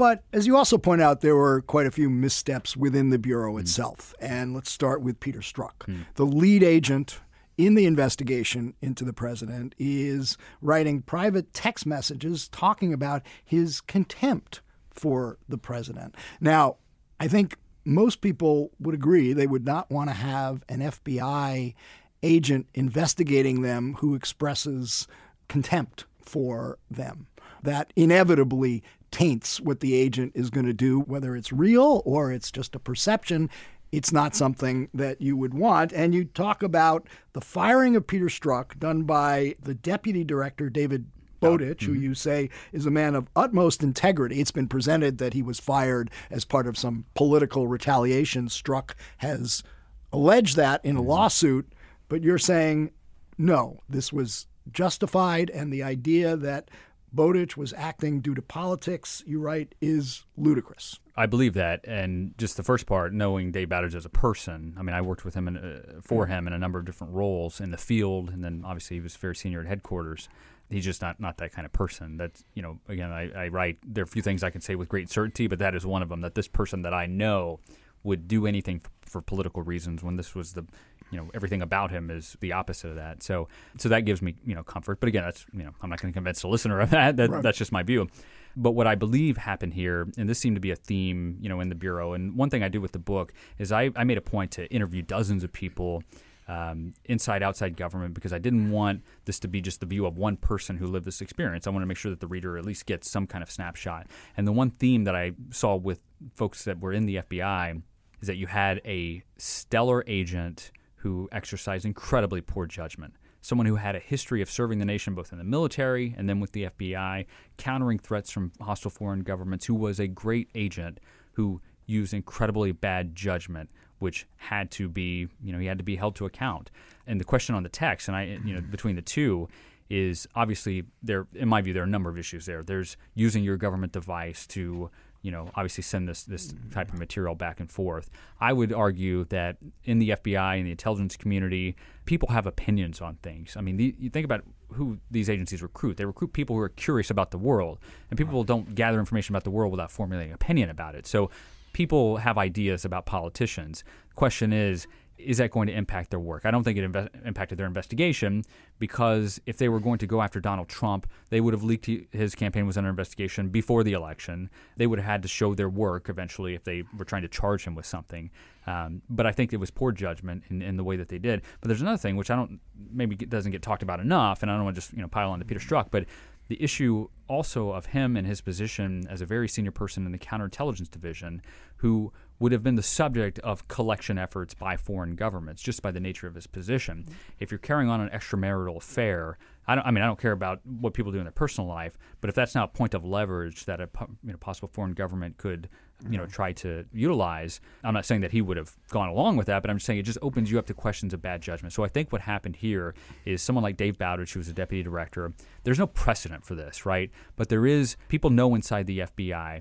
[0.00, 3.56] But as you also point out, there were quite a few missteps within the Bureau
[3.56, 3.60] mm.
[3.60, 4.14] itself.
[4.18, 5.80] And let's start with Peter Strzok.
[5.86, 6.06] Mm.
[6.14, 7.20] The lead agent
[7.58, 14.62] in the investigation into the president is writing private text messages talking about his contempt
[14.90, 16.14] for the president.
[16.40, 16.76] Now,
[17.20, 21.74] I think most people would agree they would not want to have an FBI
[22.22, 25.06] agent investigating them who expresses
[25.46, 27.26] contempt for them.
[27.62, 32.50] That inevitably taints what the agent is going to do, whether it's real or it's
[32.50, 33.50] just a perception.
[33.92, 35.92] It's not something that you would want.
[35.92, 41.06] And you talk about the firing of Peter Strzok done by the deputy director, David
[41.40, 41.94] Bowdich, mm-hmm.
[41.94, 44.40] who you say is a man of utmost integrity.
[44.40, 48.46] It's been presented that he was fired as part of some political retaliation.
[48.46, 49.64] Strzok has
[50.12, 51.08] alleged that in a mm-hmm.
[51.08, 51.72] lawsuit,
[52.08, 52.92] but you're saying
[53.40, 56.70] no, this was justified, and the idea that
[57.14, 60.98] Bowdich was acting due to politics, you write, is ludicrous.
[61.16, 64.74] I believe that, and just the first part, knowing Dave Bowdich as a person.
[64.78, 67.12] I mean, I worked with him in, uh, for him in a number of different
[67.12, 70.28] roles in the field, and then obviously he was very senior at headquarters.
[70.70, 72.16] He's just not not that kind of person.
[72.16, 73.78] That's you know, again, I, I write.
[73.84, 76.00] There are a few things I can say with great certainty, but that is one
[76.00, 76.20] of them.
[76.20, 77.58] That this person that I know
[78.04, 80.64] would do anything for political reasons when this was the
[81.10, 83.22] you know everything about him is the opposite of that.
[83.22, 83.48] So
[83.78, 85.00] so that gives me you know comfort.
[85.00, 87.16] But again, that's you know I'm not going to convince the listener of that.
[87.16, 87.42] that right.
[87.42, 88.08] That's just my view.
[88.56, 91.60] But what I believe happened here, and this seemed to be a theme, you know,
[91.60, 92.14] in the bureau.
[92.14, 94.66] And one thing I do with the book is I, I made a point to
[94.72, 96.02] interview dozens of people.
[96.48, 100.16] Um, inside outside government because I didn't want this to be just the view of
[100.16, 101.68] one person who lived this experience.
[101.68, 104.08] I want to make sure that the reader at least gets some kind of snapshot.
[104.36, 106.00] And the one theme that I saw with
[106.34, 107.80] folks that were in the FBI
[108.20, 113.14] is that you had a stellar agent who exercised incredibly poor judgment.
[113.40, 116.40] Someone who had a history of serving the nation both in the military and then
[116.40, 117.24] with the FBI,
[117.56, 121.00] countering threats from hostile foreign governments, who was a great agent
[121.32, 125.96] who used incredibly bad judgment, which had to be, you know, he had to be
[125.96, 126.70] held to account.
[127.06, 128.70] And the question on the text, and I, you know, mm-hmm.
[128.70, 129.48] between the two,
[129.88, 131.26] is obviously there.
[131.34, 132.62] In my view, there are a number of issues there.
[132.62, 134.90] There's using your government device to
[135.22, 136.70] you know, obviously send this this mm-hmm.
[136.70, 138.10] type of material back and forth.
[138.40, 143.16] I would argue that in the FBI and the intelligence community, people have opinions on
[143.16, 143.56] things.
[143.56, 145.96] I mean, the, you think about who these agencies recruit.
[145.96, 147.78] They recruit people who are curious about the world,
[148.10, 151.06] and people don't gather information about the world without formulating an opinion about it.
[151.06, 151.30] So
[151.72, 153.84] people have ideas about politicians.
[154.08, 154.86] The question is,
[155.24, 156.44] is that going to impact their work?
[156.44, 158.44] I don't think it inve- impacted their investigation
[158.78, 162.06] because if they were going to go after Donald Trump, they would have leaked he,
[162.10, 164.50] his campaign was under investigation before the election.
[164.76, 167.64] They would have had to show their work eventually if they were trying to charge
[167.64, 168.30] him with something.
[168.66, 171.42] Um, but I think it was poor judgment in, in, the way that they did.
[171.60, 172.60] But there's another thing which I don't
[172.92, 175.30] maybe doesn't get talked about enough, and I don't want to just you know pile
[175.30, 176.04] on to Peter Strzok, but
[176.48, 180.18] the issue also of him and his position as a very senior person in the
[180.18, 181.40] counterintelligence division
[181.76, 186.00] who would have been the subject of collection efforts by foreign governments just by the
[186.00, 187.04] nature of his position.
[187.04, 187.14] Mm-hmm.
[187.38, 189.38] If you're carrying on an extramarital affair,
[189.68, 191.96] I, don't, I mean, I don't care about what people do in their personal life,
[192.20, 193.88] but if that's now a point of leverage that a
[194.24, 195.68] you know, possible foreign government could
[196.08, 196.32] you know, mm-hmm.
[196.32, 197.60] try to utilize.
[197.84, 199.98] I'm not saying that he would have gone along with that, but I'm just saying
[199.98, 201.72] it just opens you up to questions of bad judgment.
[201.72, 204.82] So I think what happened here is someone like Dave Bowdich, who was a deputy
[204.82, 205.32] director,
[205.64, 207.10] there's no precedent for this, right?
[207.36, 209.60] But there is, people know inside the FBI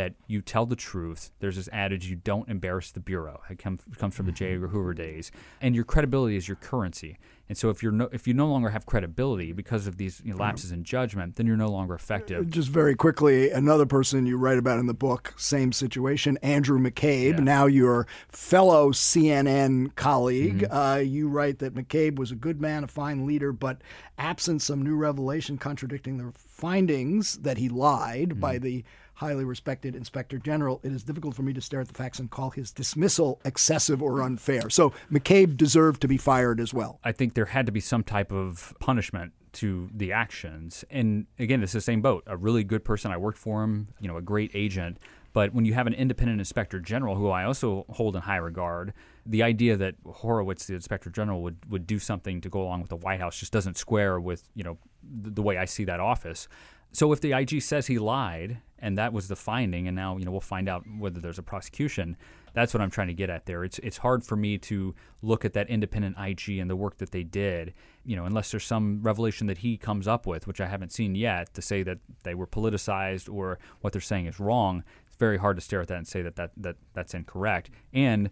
[0.00, 1.30] that you tell the truth.
[1.40, 3.42] There's this adage, you don't embarrass the Bureau.
[3.50, 4.44] It come, comes from the mm-hmm.
[4.44, 4.54] J.
[4.54, 5.30] Edgar Hoover days.
[5.60, 7.18] And your credibility is your currency.
[7.50, 10.30] And so if you're no, if you no longer have credibility because of these you
[10.30, 10.40] know, mm.
[10.40, 12.46] lapses in judgment, then you're no longer effective.
[12.46, 16.78] Uh, just very quickly, another person you write about in the book, same situation, Andrew
[16.78, 17.32] McCabe.
[17.32, 17.40] Yeah.
[17.40, 20.60] Now your fellow CNN colleague.
[20.60, 20.72] Mm-hmm.
[20.72, 23.82] Uh, you write that McCabe was a good man, a fine leader, but
[24.16, 28.64] absent some new revelation contradicting the findings that he lied by mm-hmm.
[28.64, 28.84] the
[29.20, 32.30] highly respected inspector general, it is difficult for me to stare at the facts and
[32.30, 34.70] call his dismissal excessive or unfair.
[34.70, 36.98] So McCabe deserved to be fired as well.
[37.04, 40.86] I think there had to be some type of punishment to the actions.
[40.88, 42.22] And again, it's the same boat.
[42.26, 43.12] A really good person.
[43.12, 44.96] I worked for him, you know, a great agent.
[45.34, 48.94] But when you have an independent inspector general, who I also hold in high regard,
[49.26, 52.88] the idea that Horowitz, the inspector general, would, would do something to go along with
[52.88, 56.00] the White House just doesn't square with, you know, the, the way I see that
[56.00, 56.48] office.
[56.92, 60.24] So if the IG says he lied and that was the finding, and now you
[60.24, 62.16] know we'll find out whether there's a prosecution.
[62.52, 63.62] That's what I'm trying to get at there.
[63.64, 67.10] It's it's hard for me to look at that independent IG and the work that
[67.10, 67.74] they did,
[68.04, 71.14] you know, unless there's some revelation that he comes up with, which I haven't seen
[71.14, 74.82] yet, to say that they were politicized or what they're saying is wrong.
[75.06, 77.70] It's very hard to stare at that and say that, that, that that's incorrect.
[77.92, 78.30] And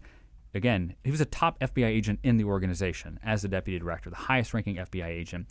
[0.53, 4.15] again, he was a top FBI agent in the organization as the deputy director, the
[4.15, 5.47] highest ranking FBI agent.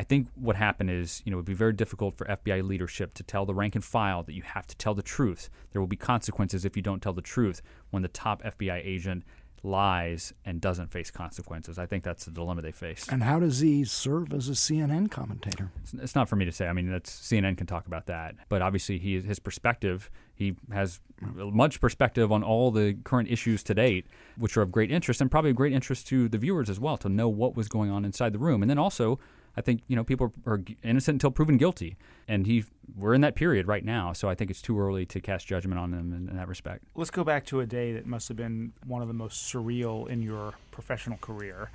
[0.00, 3.12] I think what happened is, you know, it would be very difficult for FBI leadership
[3.12, 5.50] to tell the rank and file that you have to tell the truth.
[5.72, 9.24] There will be consequences if you don't tell the truth when the top FBI agent
[9.62, 11.78] lies and doesn't face consequences.
[11.78, 13.08] I think that's the dilemma they face.
[13.10, 15.70] And how does he serve as a CNN commentator?
[15.82, 16.66] It's, it's not for me to say.
[16.66, 18.36] I mean, that's CNN can talk about that.
[18.48, 20.10] But obviously, he his perspective.
[20.34, 24.06] He has much perspective on all the current issues to date,
[24.38, 26.96] which are of great interest and probably of great interest to the viewers as well
[26.96, 28.62] to know what was going on inside the room.
[28.62, 29.20] And then also,
[29.56, 31.96] I think you know people are innocent until proven guilty,
[32.28, 32.64] and he
[32.96, 34.12] we're in that period right now.
[34.12, 36.84] So I think it's too early to cast judgment on them in, in that respect.
[36.94, 40.08] Let's go back to a day that must have been one of the most surreal
[40.08, 41.70] in your professional career,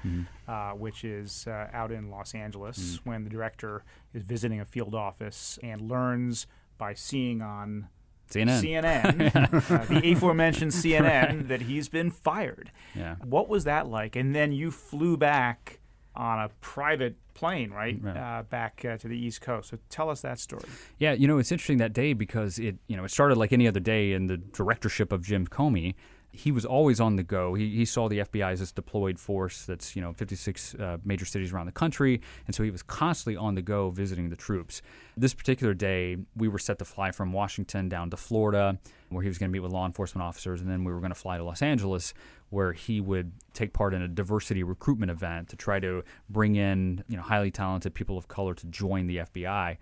[0.47, 4.95] uh, which is uh, out in Los Angeles when the director is visiting a field
[4.95, 6.47] office and learns
[6.78, 7.88] by seeing on
[8.30, 8.61] CNN.
[8.61, 12.71] CNN, uh, the aforementioned CNN, that he's been fired.
[12.95, 13.15] Yeah.
[13.23, 14.15] What was that like?
[14.15, 15.80] And then you flew back
[16.16, 18.18] on a private plane, right, Right.
[18.18, 19.70] Uh, back uh, to the East Coast.
[19.70, 20.63] So tell us that story.
[20.97, 23.68] Yeah, you know, it's interesting that day because it, you know, it started like any
[23.68, 25.95] other day in the directorship of Jim Comey.
[26.32, 27.53] He was always on the go.
[27.53, 31.24] He, he saw the FBI as this deployed force that's, you know, 56 uh, major
[31.24, 32.20] cities around the country.
[32.45, 34.82] And so he was constantly on the go visiting the troops.
[35.16, 38.78] This particular day, we were set to fly from Washington down to Florida,
[39.09, 40.59] where he was going to meet with law enforcement officers.
[40.59, 42.13] And then we were going to fly to Los Angeles,
[42.50, 47.04] where he would take part in a diversity recruitment event to try to bring in,
[47.08, 49.78] you know, highly talented people of color to join the FBI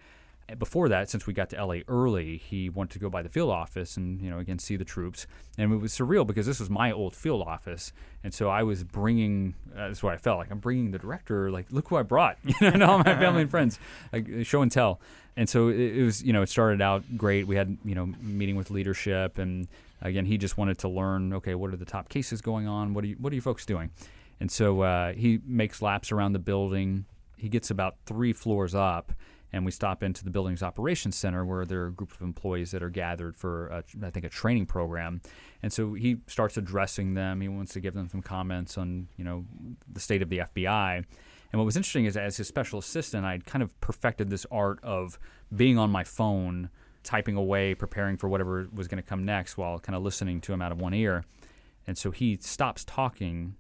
[0.58, 3.50] before that, since we got to LA early, he wanted to go by the field
[3.50, 5.26] office and you know again see the troops.
[5.58, 7.94] And it was surreal because this was my old field office,
[8.24, 9.56] and so I was bringing.
[9.74, 10.52] Uh, that's what I felt like.
[10.52, 11.50] I'm bringing the director.
[11.52, 12.38] Like, look who I brought.
[12.44, 13.80] You know, and all my family and friends.
[14.12, 15.00] Like show and tell.
[15.36, 16.24] And so it, it was.
[16.24, 17.48] You know, it started out great.
[17.48, 19.68] We had you know meeting with leadership, and
[20.04, 21.34] again, he just wanted to learn.
[21.34, 22.94] Okay, what are the top cases going on?
[22.94, 23.92] What are you What are you folks doing?
[24.40, 27.06] And so uh, he makes laps around the building.
[27.38, 29.14] He gets about three floors up
[29.54, 32.72] and we stop into the building's operations center where there are a group of employees
[32.72, 35.22] that are gathered for, a, I think, a training program.
[35.62, 37.40] And so he starts addressing them.
[37.40, 39.46] He wants to give them some comments on, you know,
[39.88, 40.96] the state of the FBI.
[40.98, 44.80] And what was interesting is, as his special assistant, I'd kind of perfected this art
[44.82, 45.20] of
[45.56, 46.70] being on my phone,
[47.04, 50.54] typing away, preparing for whatever was going to come next, while kind of listening to
[50.54, 51.26] him out of one ear.
[51.86, 53.56] And so he stops talking,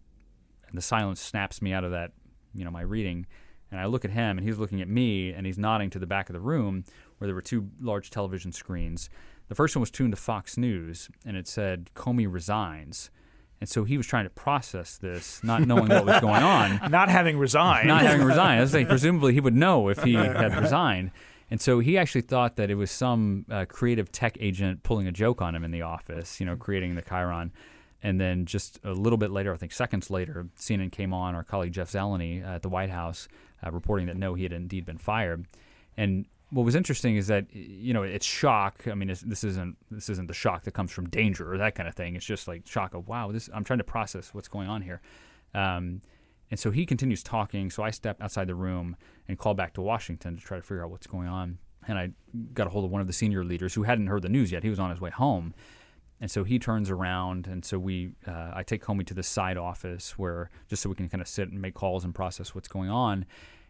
[0.67, 2.11] and the silence snaps me out of that,
[2.55, 3.25] you know, my reading.
[3.69, 6.05] And I look at him, and he's looking at me, and he's nodding to the
[6.07, 6.83] back of the room
[7.17, 9.09] where there were two large television screens.
[9.49, 13.09] The first one was tuned to Fox News, and it said Comey resigns.
[13.59, 17.07] And so he was trying to process this, not knowing what was going on, Not
[17.09, 17.87] having resigned.
[17.87, 18.59] not having resigned.
[18.59, 21.11] I was like, presumably he would know if he had resigned.
[21.51, 25.11] And so he actually thought that it was some uh, creative tech agent pulling a
[25.11, 27.51] joke on him in the office, you know, creating the Chiron.
[28.01, 31.35] And then just a little bit later, I think seconds later, CNN came on.
[31.35, 33.27] Our colleague Jeff Zeleny at the White House
[33.65, 35.45] uh, reporting that no, he had indeed been fired.
[35.95, 38.87] And what was interesting is that you know it's shock.
[38.87, 41.75] I mean, it's, this isn't this isn't the shock that comes from danger or that
[41.75, 42.15] kind of thing.
[42.15, 45.01] It's just like shock of wow, this I'm trying to process what's going on here.
[45.55, 46.01] Um,
[46.53, 47.71] and so he continues talking.
[47.71, 48.95] So I step outside the room
[49.27, 51.57] and call back to Washington to try to figure out what's going on.
[51.87, 52.11] And I
[52.53, 54.61] got a hold of one of the senior leaders who hadn't heard the news yet.
[54.61, 55.55] He was on his way home.
[56.21, 59.57] And so he turns around, and so we, uh, I take Comey to the side
[59.57, 62.67] office where just so we can kind of sit and make calls and process what's
[62.67, 63.25] going on.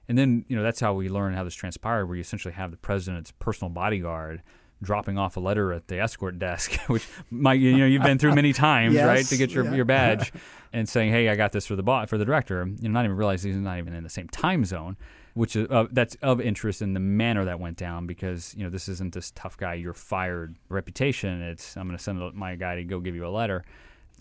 [0.10, 2.72] And then, you know, that's how we learn how this transpired, where you essentially have
[2.72, 4.42] the president's personal bodyguard
[4.84, 8.36] dropping off a letter at the escort desk, which might you know you've been through
[8.36, 9.74] many times, Yes, right, to get your, yeah.
[9.74, 10.32] your badge,
[10.74, 13.06] and saying, "Hey, I got this for the bot for the director." You know, not
[13.06, 14.98] even realizing he's not even in the same time zone,
[15.34, 18.70] which is uh, that's of interest in the manner that went down because you know
[18.70, 21.42] this isn't this tough guy you're fired reputation.
[21.42, 23.64] It's I'm going to send my guy to go give you a letter.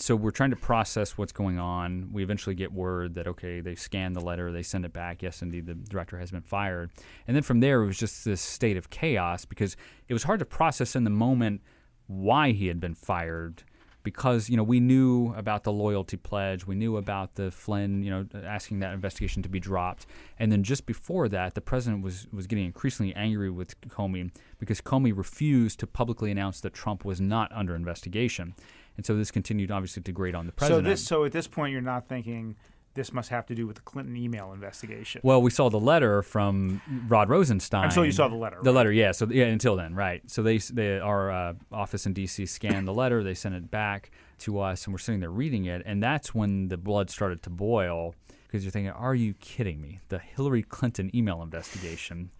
[0.02, 2.08] So we're trying to process what's going on.
[2.12, 5.22] We eventually get word that okay, they scan the letter, they send it back.
[5.22, 6.90] Yes, indeed, the director has been fired.
[7.28, 9.76] And then from there, it was just this state of chaos because
[10.08, 11.60] it was hard to process in the moment
[12.08, 13.62] why he had been fired
[14.02, 18.10] because you know we knew about the loyalty pledge, we knew about the Flynn, you
[18.10, 20.06] know, asking that investigation to be dropped,
[20.38, 24.80] and then just before that, the president was was getting increasingly angry with Comey because
[24.80, 28.54] Comey refused to publicly announce that Trump was not under investigation,
[28.96, 30.84] and so this continued obviously to grate on the president.
[30.86, 32.56] So this, so at this point, you're not thinking
[32.94, 35.22] this must have to do with the Clinton email investigation.
[35.24, 37.84] Well, we saw the letter from Rod Rosenstein.
[37.84, 38.74] Until you saw the letter, The right?
[38.74, 39.12] letter, yeah.
[39.12, 40.22] So yeah, until then, right?
[40.30, 42.44] So they, they our uh, office in D.C.
[42.46, 43.22] scanned the letter.
[43.24, 46.68] They sent it back to us, and we're sitting there reading it, and that's when
[46.68, 48.14] the blood started to boil
[48.46, 52.30] because you're thinking, "Are you kidding me?" The Hillary Clinton email investigation.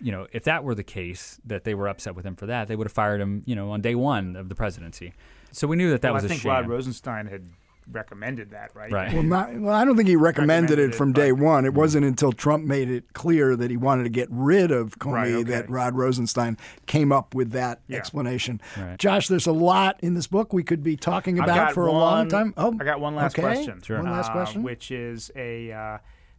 [0.00, 2.68] You know, if that were the case, that they were upset with him for that,
[2.68, 3.42] they would have fired him.
[3.46, 5.12] You know, on day one of the presidency.
[5.52, 6.50] So we knew that that well, was I a think sham.
[6.50, 7.48] Rod Rosenstein had
[7.92, 8.90] recommended that, right?
[8.90, 9.12] Right.
[9.12, 11.64] Well, not, well, I don't think he recommended, Recommended it it, from but- day one.
[11.64, 15.12] It wasn't until Trump made it clear that he wanted to get rid of Comey
[15.12, 15.42] Right, okay.
[15.50, 17.98] that Rod Rosenstein came up with that Yeah.
[17.98, 18.60] explanation.
[18.76, 18.98] Right.
[18.98, 21.92] Josh, there's a lot in this book we could be talking about got for a
[21.92, 22.54] long time.
[22.56, 23.42] Oh, I got one last okay.
[23.42, 23.82] question.
[23.86, 24.62] One last uh, question.
[24.62, 25.98] which is a uh,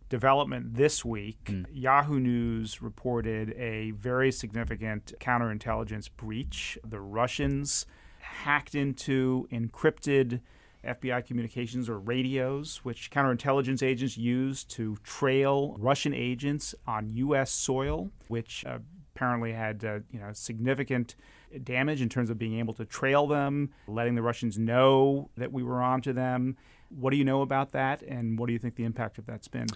[0.10, 1.52] development this week.
[1.72, 6.78] Yahoo News reported a very significant counterintelligence breach.
[6.88, 7.86] The Russians
[8.20, 10.42] hacked into encrypted
[10.86, 17.52] FBI communications or radios, which counterintelligence agents use to trail Russian agents on U.S.
[17.52, 18.80] soil, which uh,
[19.16, 21.16] apparently had uh, you know significant
[21.64, 25.64] damage in terms of being able to trail them, letting the Russians know that we
[25.64, 26.58] were onto them.
[26.98, 29.48] What do you know about that, and what do you think the impact of that's
[29.48, 29.68] been?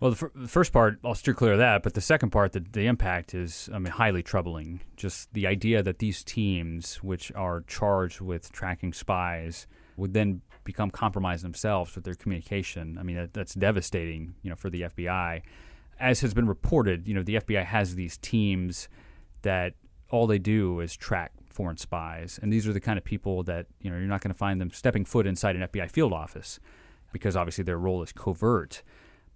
[0.00, 1.82] Well, the, fir- the first part, I'll steer clear of that.
[1.82, 4.80] But the second part, the, the impact is, I mean, highly troubling.
[4.96, 9.66] Just the idea that these teams, which are charged with tracking spies,
[9.98, 12.96] would then become compromised themselves with their communication.
[12.98, 15.42] I mean, that, that's devastating, you know, for the FBI.
[15.98, 18.88] As has been reported, you know, the FBI has these teams
[19.42, 19.74] that
[20.10, 23.66] all they do is track foreign spies, and these are the kind of people that
[23.80, 26.60] you know you're not going to find them stepping foot inside an FBI field office
[27.12, 28.82] because obviously their role is covert.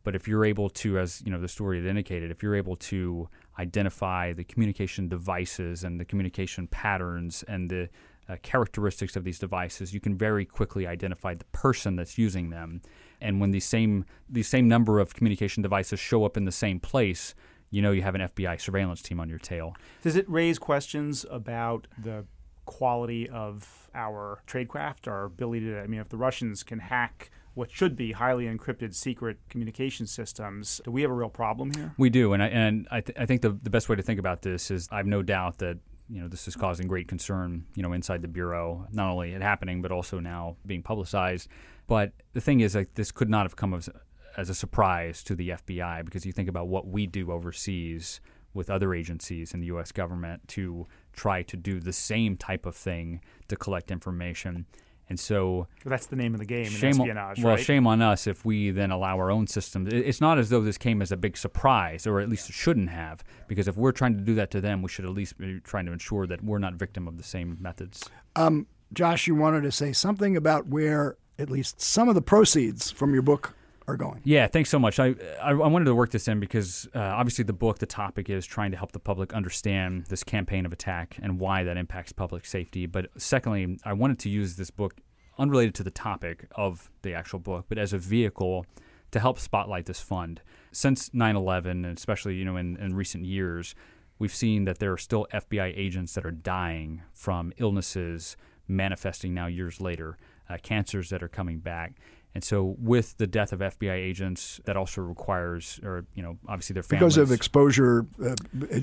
[0.04, 2.76] But if you're able to, as you know, the story had indicated, if you're able
[2.76, 7.88] to identify the communication devices and the communication patterns and the
[8.28, 12.82] uh, characteristics of these devices, you can very quickly identify the person that's using them.
[13.20, 16.80] And when these same these same number of communication devices show up in the same
[16.80, 17.34] place,
[17.74, 19.74] you know you have an FBI surveillance team on your tail.
[20.02, 22.24] Does it raise questions about the
[22.66, 25.80] quality of our tradecraft, our ability to?
[25.80, 30.80] I mean, if the Russians can hack what should be highly encrypted secret communication systems,
[30.84, 31.94] do we have a real problem here?
[31.98, 34.20] We do, and I and I, th- I think the the best way to think
[34.20, 37.82] about this is I've no doubt that you know this is causing great concern you
[37.82, 41.48] know inside the bureau, not only it happening but also now being publicized.
[41.86, 43.90] But the thing is, like this could not have come as
[44.36, 48.20] as a surprise to the FBI because you think about what we do overseas
[48.52, 49.92] with other agencies in the U.S.
[49.92, 54.66] government to try to do the same type of thing to collect information.
[55.08, 57.64] And so That's the name of the game in shame espionage, on, well, right?
[57.64, 59.92] shame on us if we then allow our own systems.
[59.92, 62.88] It's not as though this came as a big surprise, or at least it shouldn't
[62.88, 65.60] have, because if we're trying to do that to them, we should at least be
[65.60, 68.08] trying to ensure that we're not victim of the same methods.
[68.34, 72.90] Um, Josh, you wanted to say something about where at least some of the proceeds
[72.90, 73.54] from your book
[73.86, 74.20] are going.
[74.24, 74.98] Yeah, thanks so much.
[74.98, 78.30] I, I, I wanted to work this in because uh, obviously the book, the topic
[78.30, 82.12] is trying to help the public understand this campaign of attack and why that impacts
[82.12, 82.86] public safety.
[82.86, 84.94] But secondly, I wanted to use this book
[85.38, 88.66] unrelated to the topic of the actual book, but as a vehicle
[89.10, 90.40] to help spotlight this fund.
[90.72, 93.74] Since 9/11, and especially you know in, in recent years,
[94.18, 99.46] we've seen that there are still FBI agents that are dying from illnesses manifesting now
[99.46, 100.16] years later,
[100.48, 101.94] uh, cancers that are coming back.
[102.34, 106.74] And so, with the death of FBI agents, that also requires, or you know, obviously
[106.74, 108.34] their families Because of exposure uh,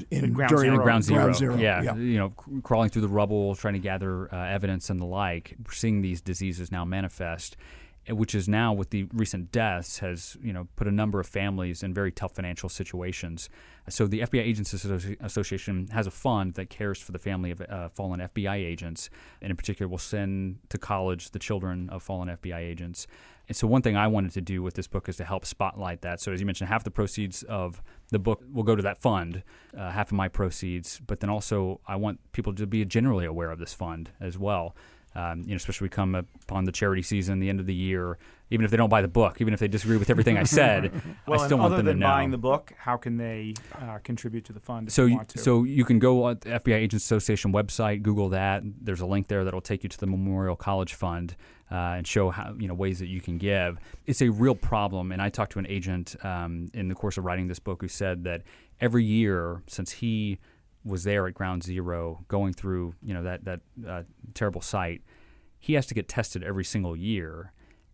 [0.09, 0.83] in, Ground during Zero.
[0.83, 1.55] ground zero, zero.
[1.57, 5.05] Yeah, you know, c- crawling through the rubble, trying to gather uh, evidence and the
[5.05, 5.55] like.
[5.69, 7.57] Seeing these diseases now manifest,
[8.07, 11.83] which is now with the recent deaths has you know put a number of families
[11.83, 13.49] in very tough financial situations.
[13.89, 14.73] So the FBI Agents
[15.21, 19.09] Association has a fund that cares for the family of uh, fallen FBI agents,
[19.41, 23.07] and in particular will send to college the children of fallen FBI agents.
[23.47, 26.01] And so one thing I wanted to do with this book is to help spotlight
[26.01, 26.21] that.
[26.21, 29.43] So as you mentioned, half the proceeds of the book will go to that fund,
[29.77, 33.51] uh, half of my proceeds, but then also I want people to be generally aware
[33.51, 34.75] of this fund as well
[35.15, 38.17] um, you know, especially we come upon the charity season, the end of the year.
[38.51, 40.91] Even if they don't buy the book, even if they disagree with everything I said,
[41.27, 42.07] well, I still want them to know.
[42.07, 44.91] Other than buying the book, how can they uh, contribute to the fund?
[44.91, 48.61] so, you, so you can go on the FBI Agents Association website, Google that.
[48.63, 51.35] There's a link there that'll take you to the Memorial College Fund.
[51.71, 53.77] Uh, and show how you know ways that you can give.
[54.05, 57.23] It's a real problem, and I talked to an agent um, in the course of
[57.23, 58.41] writing this book who said that
[58.81, 60.39] every year since he
[60.83, 65.01] was there at ground zero going through you know that that uh, terrible site
[65.59, 67.53] he has to get tested every single year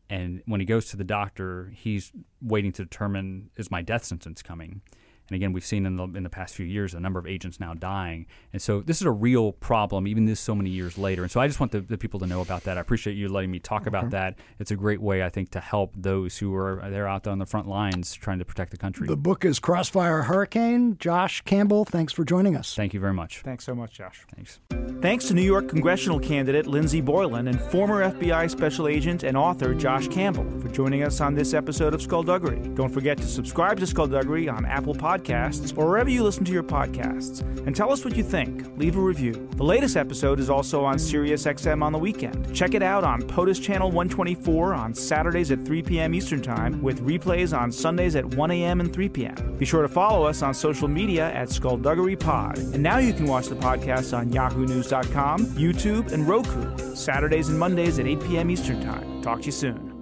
[0.09, 4.41] and when he goes to the doctor he's waiting to determine is my death sentence
[4.41, 4.81] coming
[5.29, 7.59] and again, we've seen in the in the past few years a number of agents
[7.59, 11.23] now dying, and so this is a real problem, even this so many years later.
[11.23, 12.77] And so I just want the, the people to know about that.
[12.77, 14.35] I appreciate you letting me talk about that.
[14.59, 17.39] It's a great way, I think, to help those who are they're out there on
[17.39, 19.07] the front lines trying to protect the country.
[19.07, 20.97] The book is Crossfire Hurricane.
[20.99, 22.75] Josh Campbell, thanks for joining us.
[22.75, 23.41] Thank you very much.
[23.41, 24.25] Thanks so much, Josh.
[24.35, 24.59] Thanks.
[25.01, 29.75] Thanks to New York congressional candidate Lindsey Boylan and former FBI special agent and author
[29.75, 32.59] Josh Campbell for joining us on this episode of Skullduggery.
[32.73, 36.63] Don't forget to subscribe to Skullduggery on Apple Podcasts or wherever you listen to your
[36.63, 37.41] podcasts.
[37.65, 38.77] And tell us what you think.
[38.77, 39.49] Leave a review.
[39.55, 42.53] The latest episode is also on SiriusXM on the weekend.
[42.55, 46.13] Check it out on POTUS Channel 124 on Saturdays at 3 p.m.
[46.13, 48.79] Eastern Time, with replays on Sundays at 1 a.m.
[48.79, 49.55] and 3 p.m.
[49.57, 52.57] Be sure to follow us on social media at Skullduggery Pod.
[52.57, 57.99] And now you can watch the podcast on YahooNews.com, YouTube, and Roku, Saturdays and Mondays
[57.99, 58.51] at 8 p.m.
[58.51, 59.21] Eastern Time.
[59.21, 59.96] Talk to you soon.